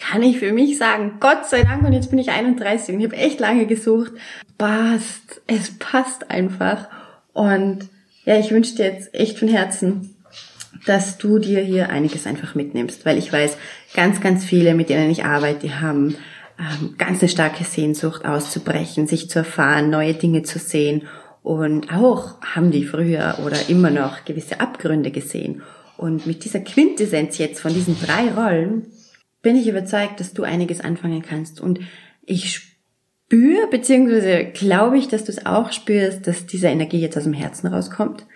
kann 0.00 0.22
ich 0.22 0.38
für 0.38 0.52
mich 0.52 0.78
sagen, 0.78 1.18
Gott 1.20 1.46
sei 1.46 1.62
Dank, 1.62 1.84
und 1.84 1.92
jetzt 1.92 2.08
bin 2.08 2.18
ich 2.18 2.30
31 2.30 2.94
und 2.94 3.00
ich 3.00 3.06
habe 3.06 3.16
echt 3.16 3.38
lange 3.38 3.66
gesucht, 3.66 4.12
passt, 4.56 5.42
es 5.46 5.78
passt 5.78 6.30
einfach. 6.30 6.88
Und 7.34 7.88
ja, 8.24 8.38
ich 8.38 8.50
wünsche 8.50 8.76
dir 8.76 8.86
jetzt 8.86 9.14
echt 9.14 9.38
von 9.38 9.48
Herzen, 9.48 10.16
dass 10.86 11.18
du 11.18 11.38
dir 11.38 11.60
hier 11.60 11.90
einiges 11.90 12.26
einfach 12.26 12.54
mitnimmst, 12.54 13.04
weil 13.04 13.18
ich 13.18 13.32
weiß, 13.32 13.56
ganz, 13.94 14.20
ganz 14.20 14.44
viele, 14.44 14.74
mit 14.74 14.88
denen 14.88 15.10
ich 15.10 15.24
arbeite, 15.24 15.60
die 15.60 15.74
haben 15.74 16.16
ähm, 16.58 16.94
ganz 16.98 17.20
eine 17.20 17.28
starke 17.28 17.64
Sehnsucht 17.64 18.24
auszubrechen, 18.24 19.06
sich 19.06 19.28
zu 19.30 19.40
erfahren, 19.40 19.90
neue 19.90 20.14
Dinge 20.14 20.42
zu 20.42 20.58
sehen 20.58 21.02
und 21.42 21.92
auch 21.92 22.40
haben 22.42 22.70
die 22.70 22.84
früher 22.84 23.38
oder 23.44 23.68
immer 23.68 23.90
noch 23.90 24.24
gewisse 24.24 24.60
Abgründe 24.60 25.10
gesehen. 25.10 25.62
Und 25.96 26.26
mit 26.26 26.44
dieser 26.44 26.60
Quintessenz 26.60 27.38
jetzt 27.38 27.60
von 27.60 27.72
diesen 27.72 27.98
drei 28.00 28.32
Rollen 28.32 28.86
bin 29.42 29.56
ich 29.56 29.68
überzeugt, 29.68 30.20
dass 30.20 30.32
du 30.32 30.42
einiges 30.42 30.80
anfangen 30.80 31.22
kannst. 31.22 31.60
Und 31.60 31.80
ich 32.24 32.54
spüre, 32.54 33.66
beziehungsweise 33.70 34.44
glaube 34.46 34.98
ich, 34.98 35.08
dass 35.08 35.24
du 35.24 35.32
es 35.32 35.46
auch 35.46 35.72
spürst, 35.72 36.26
dass 36.26 36.46
diese 36.46 36.68
Energie 36.68 37.00
jetzt 37.00 37.16
aus 37.16 37.24
dem 37.24 37.32
Herzen 37.32 37.68
rauskommt, 37.68 38.26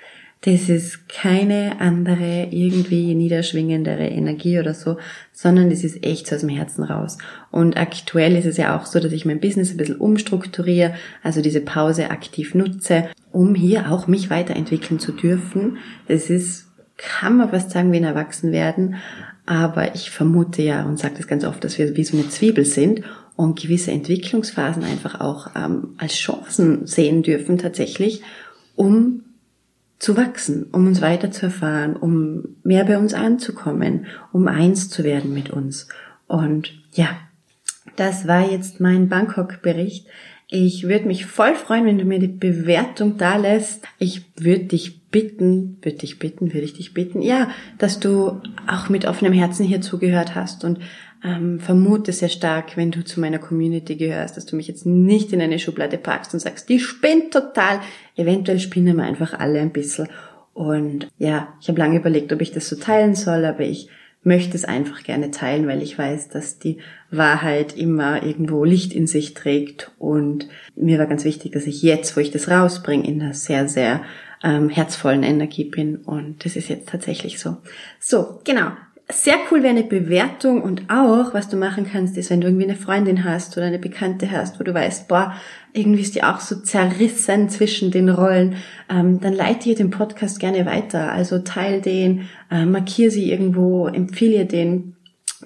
das 0.45 0.69
ist 0.69 1.09
keine 1.09 1.81
andere 1.81 2.49
irgendwie 2.51 3.15
niederschwingendere 3.15 4.07
Energie 4.09 4.59
oder 4.59 4.75
so, 4.75 4.99
sondern 5.33 5.71
das 5.71 5.85
ist 5.85 6.05
echt 6.05 6.27
so 6.27 6.35
aus 6.35 6.43
dem 6.43 6.51
Herzen 6.51 6.85
raus. 6.85 7.17
Und 7.51 7.79
aktuell 7.79 8.37
ist 8.37 8.45
es 8.45 8.59
ja 8.59 8.77
auch 8.77 8.85
so, 8.85 9.01
dass 9.01 9.13
ich 9.13 9.25
mein 9.25 9.41
Business 9.41 9.71
ein 9.71 9.79
bisschen 9.79 9.97
umstrukturiere, 9.97 10.95
also 11.23 11.41
diese 11.41 11.63
Pause 11.63 12.11
aktiv 12.11 12.55
nutze, 12.55 13.09
um 13.33 13.55
hier 13.55 13.91
auch 13.91 14.07
mich 14.07 14.29
weiterentwickeln 14.29 15.01
zu 15.01 15.13
dürfen. 15.13 15.79
Das 16.09 16.29
ist, 16.29 16.67
kann 16.99 17.39
man 17.39 17.49
fast 17.49 17.71
sagen, 17.71 17.91
wie 17.93 17.97
ein 17.97 18.05
Erwachsenwerden, 18.05 18.97
aber 19.47 19.95
ich 19.95 20.11
vermute 20.11 20.61
ja 20.61 20.85
und 20.85 20.99
sage 20.99 21.15
das 21.17 21.27
ganz 21.27 21.45
oft, 21.45 21.65
dass 21.65 21.79
wir 21.79 21.97
wie 21.97 22.05
so 22.05 22.19
eine 22.19 22.29
Zwiebel 22.29 22.67
sind 22.67 23.01
und 23.35 23.59
gewisse 23.59 23.93
Entwicklungsphasen 23.93 24.85
einfach 24.85 25.23
auch 25.23 25.53
ähm, 25.57 25.95
als 25.97 26.17
Chancen 26.17 26.87
sehen 26.87 27.23
dürfen 27.23 27.57
tatsächlich, 27.57 28.21
um 28.77 29.24
zu 30.05 30.19
wachsen, 30.19 30.67
um 30.71 30.87
uns 30.87 31.01
weiter 31.01 31.31
zu 31.31 31.47
erfahren, 31.47 31.97
um 31.97 32.57
mehr 32.63 32.85
bei 32.85 32.99
uns 32.99 33.15
anzukommen, 33.15 34.05
um 34.35 34.49
eins 34.49 34.91
zu 34.91 35.03
werden 35.03 35.33
mit 35.33 35.49
uns. 35.49 35.89
Und 36.27 36.75
ja, 36.93 37.17
das 37.97 38.29
war 38.29 38.51
jetzt 38.51 38.81
mein 38.81 39.09
Bangkok-Bericht. 39.09 40.07
Ich 40.51 40.87
würde 40.87 41.07
mich 41.07 41.25
voll 41.25 41.55
freuen, 41.55 41.87
wenn 41.87 41.97
du 41.97 42.05
mir 42.05 42.19
die 42.19 42.29
Bewertung 42.29 43.17
da 43.17 43.39
lässt. 43.39 43.87
Ich 43.99 44.27
würde 44.37 44.65
dich 44.65 45.09
bitten, 45.09 45.79
würde 45.81 45.97
dich 45.97 46.19
bitten, 46.19 46.53
würde 46.53 46.67
ich 46.67 46.75
dich 46.75 46.93
bitten, 46.93 47.23
ja, 47.23 47.49
dass 47.79 47.99
du 47.99 48.43
auch 48.67 48.91
mit 48.91 49.07
offenem 49.07 49.33
Herzen 49.33 49.65
hier 49.65 49.81
zugehört 49.81 50.35
hast 50.35 50.65
und 50.65 50.81
ähm, 51.25 51.59
vermute 51.61 52.13
sehr 52.13 52.29
stark, 52.29 52.77
wenn 52.77 52.91
du 52.91 53.03
zu 53.03 53.21
meiner 53.21 53.39
Community 53.39 53.97
gehörst, 53.97 54.37
dass 54.37 54.45
du 54.45 54.57
mich 54.57 54.69
jetzt 54.69 54.85
nicht 54.85 55.33
in 55.33 55.41
eine 55.41 55.59
Schublade 55.59 55.97
packst 55.97 56.35
und 56.35 56.41
sagst, 56.41 56.69
die 56.69 56.79
spinnt 56.79 57.33
total. 57.33 57.81
Eventuell 58.17 58.61
spinnen 58.61 58.97
wir 58.97 59.05
einfach 59.05 59.39
alle 59.39 59.61
ein 59.61 59.73
bisschen. 59.73 60.09
Und 60.53 61.09
ja, 61.19 61.55
ich 61.61 61.69
habe 61.69 61.79
lange 61.79 61.99
überlegt, 61.99 62.33
ob 62.33 62.41
ich 62.41 62.53
das 62.53 62.69
so 62.69 62.77
teilen 62.77 63.15
soll, 63.15 63.45
aber 63.45 63.61
ich 63.61 63.89
möchte 64.23 64.57
es 64.57 64.65
einfach 64.65 65.03
gerne 65.03 65.31
teilen, 65.31 65.67
weil 65.67 65.83
ich 65.83 65.99
weiß, 65.99 66.29
dass 66.31 66.59
die 66.59 66.79
Wahrheit 67.11 67.77
immer 67.77 68.23
irgendwo 68.23 68.65
Licht 68.65 68.95
in 68.95 69.07
sich 69.07 69.35
trägt. 69.35 69.91
Und 69.99 70.49
mir 70.77 70.99
war 70.99 71.07
ganz 71.07 71.25
wichtig, 71.25 71.53
dass 71.53 71.67
ich 71.67 71.83
jetzt, 71.83 72.17
wo 72.17 72.21
ich 72.21 72.31
das 72.31 72.49
rausbringe, 72.49 73.07
in 73.07 73.21
einer 73.21 73.35
sehr, 73.35 73.69
sehr 73.69 74.03
ähm, 74.43 74.71
herzvollen 74.71 75.25
Energie 75.25 75.65
bin. 75.65 75.97
Und 75.97 76.45
das 76.45 76.57
ist 76.57 76.69
jetzt 76.69 76.89
tatsächlich 76.89 77.39
so. 77.39 77.59
So, 78.01 78.41
genau 78.45 78.73
sehr 79.13 79.37
cool 79.51 79.63
wäre 79.63 79.75
eine 79.75 79.85
Bewertung 79.85 80.63
und 80.63 80.85
auch, 80.89 81.35
was 81.35 81.49
du 81.49 81.59
machen 81.59 81.87
kannst, 81.91 82.17
ist, 82.17 82.31
wenn 82.31 82.41
du 82.41 82.47
irgendwie 82.47 82.65
eine 82.65 82.77
Freundin 82.77 83.25
hast 83.25 83.57
oder 83.57 83.67
eine 83.67 83.79
Bekannte 83.79 84.31
hast, 84.31 84.59
wo 84.59 84.65
du 84.65 84.73
weißt, 84.73 85.09
boah, 85.09 85.35
irgendwie 85.75 86.01
ist 86.01 86.15
die 86.15 86.23
auch 86.23 86.41
so 86.41 86.57
zerrissen 86.57 87.51
zwischen 87.51 87.91
den 87.91 88.09
Rollen, 88.09 88.57
ähm, 88.89 89.21
dann 89.21 89.35
leite 89.35 89.69
ihr 89.69 89.75
den 89.75 89.91
Podcast 89.91 90.41
gerne 90.41 90.65
weiter. 90.65 91.13
Also 91.13 91.41
teil 91.41 91.83
den, 91.83 92.29
äh, 92.51 92.65
markier 92.65 93.11
sie 93.11 93.31
irgendwo, 93.31 93.89
empfehle 93.89 94.47
den, 94.47 94.97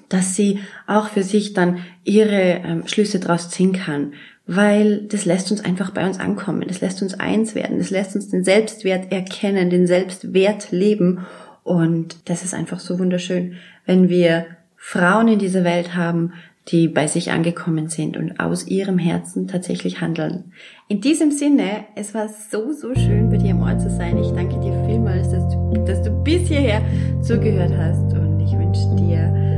dass 0.07 0.35
sie 0.35 0.59
auch 0.87 1.09
für 1.09 1.23
sich 1.23 1.53
dann 1.53 1.79
ihre 2.05 2.61
ähm, 2.63 2.87
Schlüsse 2.87 3.19
draus 3.19 3.49
ziehen 3.49 3.73
kann. 3.73 4.13
Weil 4.47 5.01
das 5.01 5.25
lässt 5.25 5.51
uns 5.51 5.63
einfach 5.63 5.91
bei 5.91 6.07
uns 6.07 6.19
ankommen, 6.19 6.63
das 6.67 6.81
lässt 6.81 7.01
uns 7.01 7.13
eins 7.13 7.53
werden, 7.55 7.77
das 7.77 7.91
lässt 7.91 8.15
uns 8.15 8.29
den 8.29 8.43
Selbstwert 8.43 9.11
erkennen, 9.11 9.69
den 9.69 9.85
Selbstwert 9.85 10.71
leben 10.71 11.27
und 11.69 12.27
das 12.29 12.43
ist 12.43 12.55
einfach 12.55 12.79
so 12.79 12.97
wunderschön, 12.97 13.53
wenn 13.85 14.09
wir 14.09 14.47
Frauen 14.75 15.27
in 15.27 15.37
dieser 15.37 15.63
Welt 15.63 15.95
haben, 15.95 16.33
die 16.69 16.87
bei 16.87 17.05
sich 17.05 17.31
angekommen 17.31 17.89
sind 17.89 18.17
und 18.17 18.39
aus 18.39 18.65
ihrem 18.65 18.97
Herzen 18.97 19.47
tatsächlich 19.47 20.01
handeln. 20.01 20.51
In 20.87 20.99
diesem 20.99 21.29
Sinne, 21.29 21.85
es 21.95 22.15
war 22.15 22.27
so, 22.27 22.73
so 22.73 22.95
schön, 22.95 23.29
bei 23.29 23.37
dir 23.37 23.51
im 23.51 23.61
Ort 23.61 23.81
zu 23.81 23.89
sein. 23.91 24.17
Ich 24.17 24.31
danke 24.31 24.59
dir 24.59 24.83
vielmals, 24.87 25.29
dass 25.29 25.47
du, 25.49 25.83
dass 25.85 26.01
du 26.01 26.09
bis 26.23 26.47
hierher 26.47 26.81
zugehört 27.21 27.73
hast 27.77 28.13
und 28.13 28.39
ich 28.39 28.51
wünsche 28.57 28.95
dir 28.95 29.48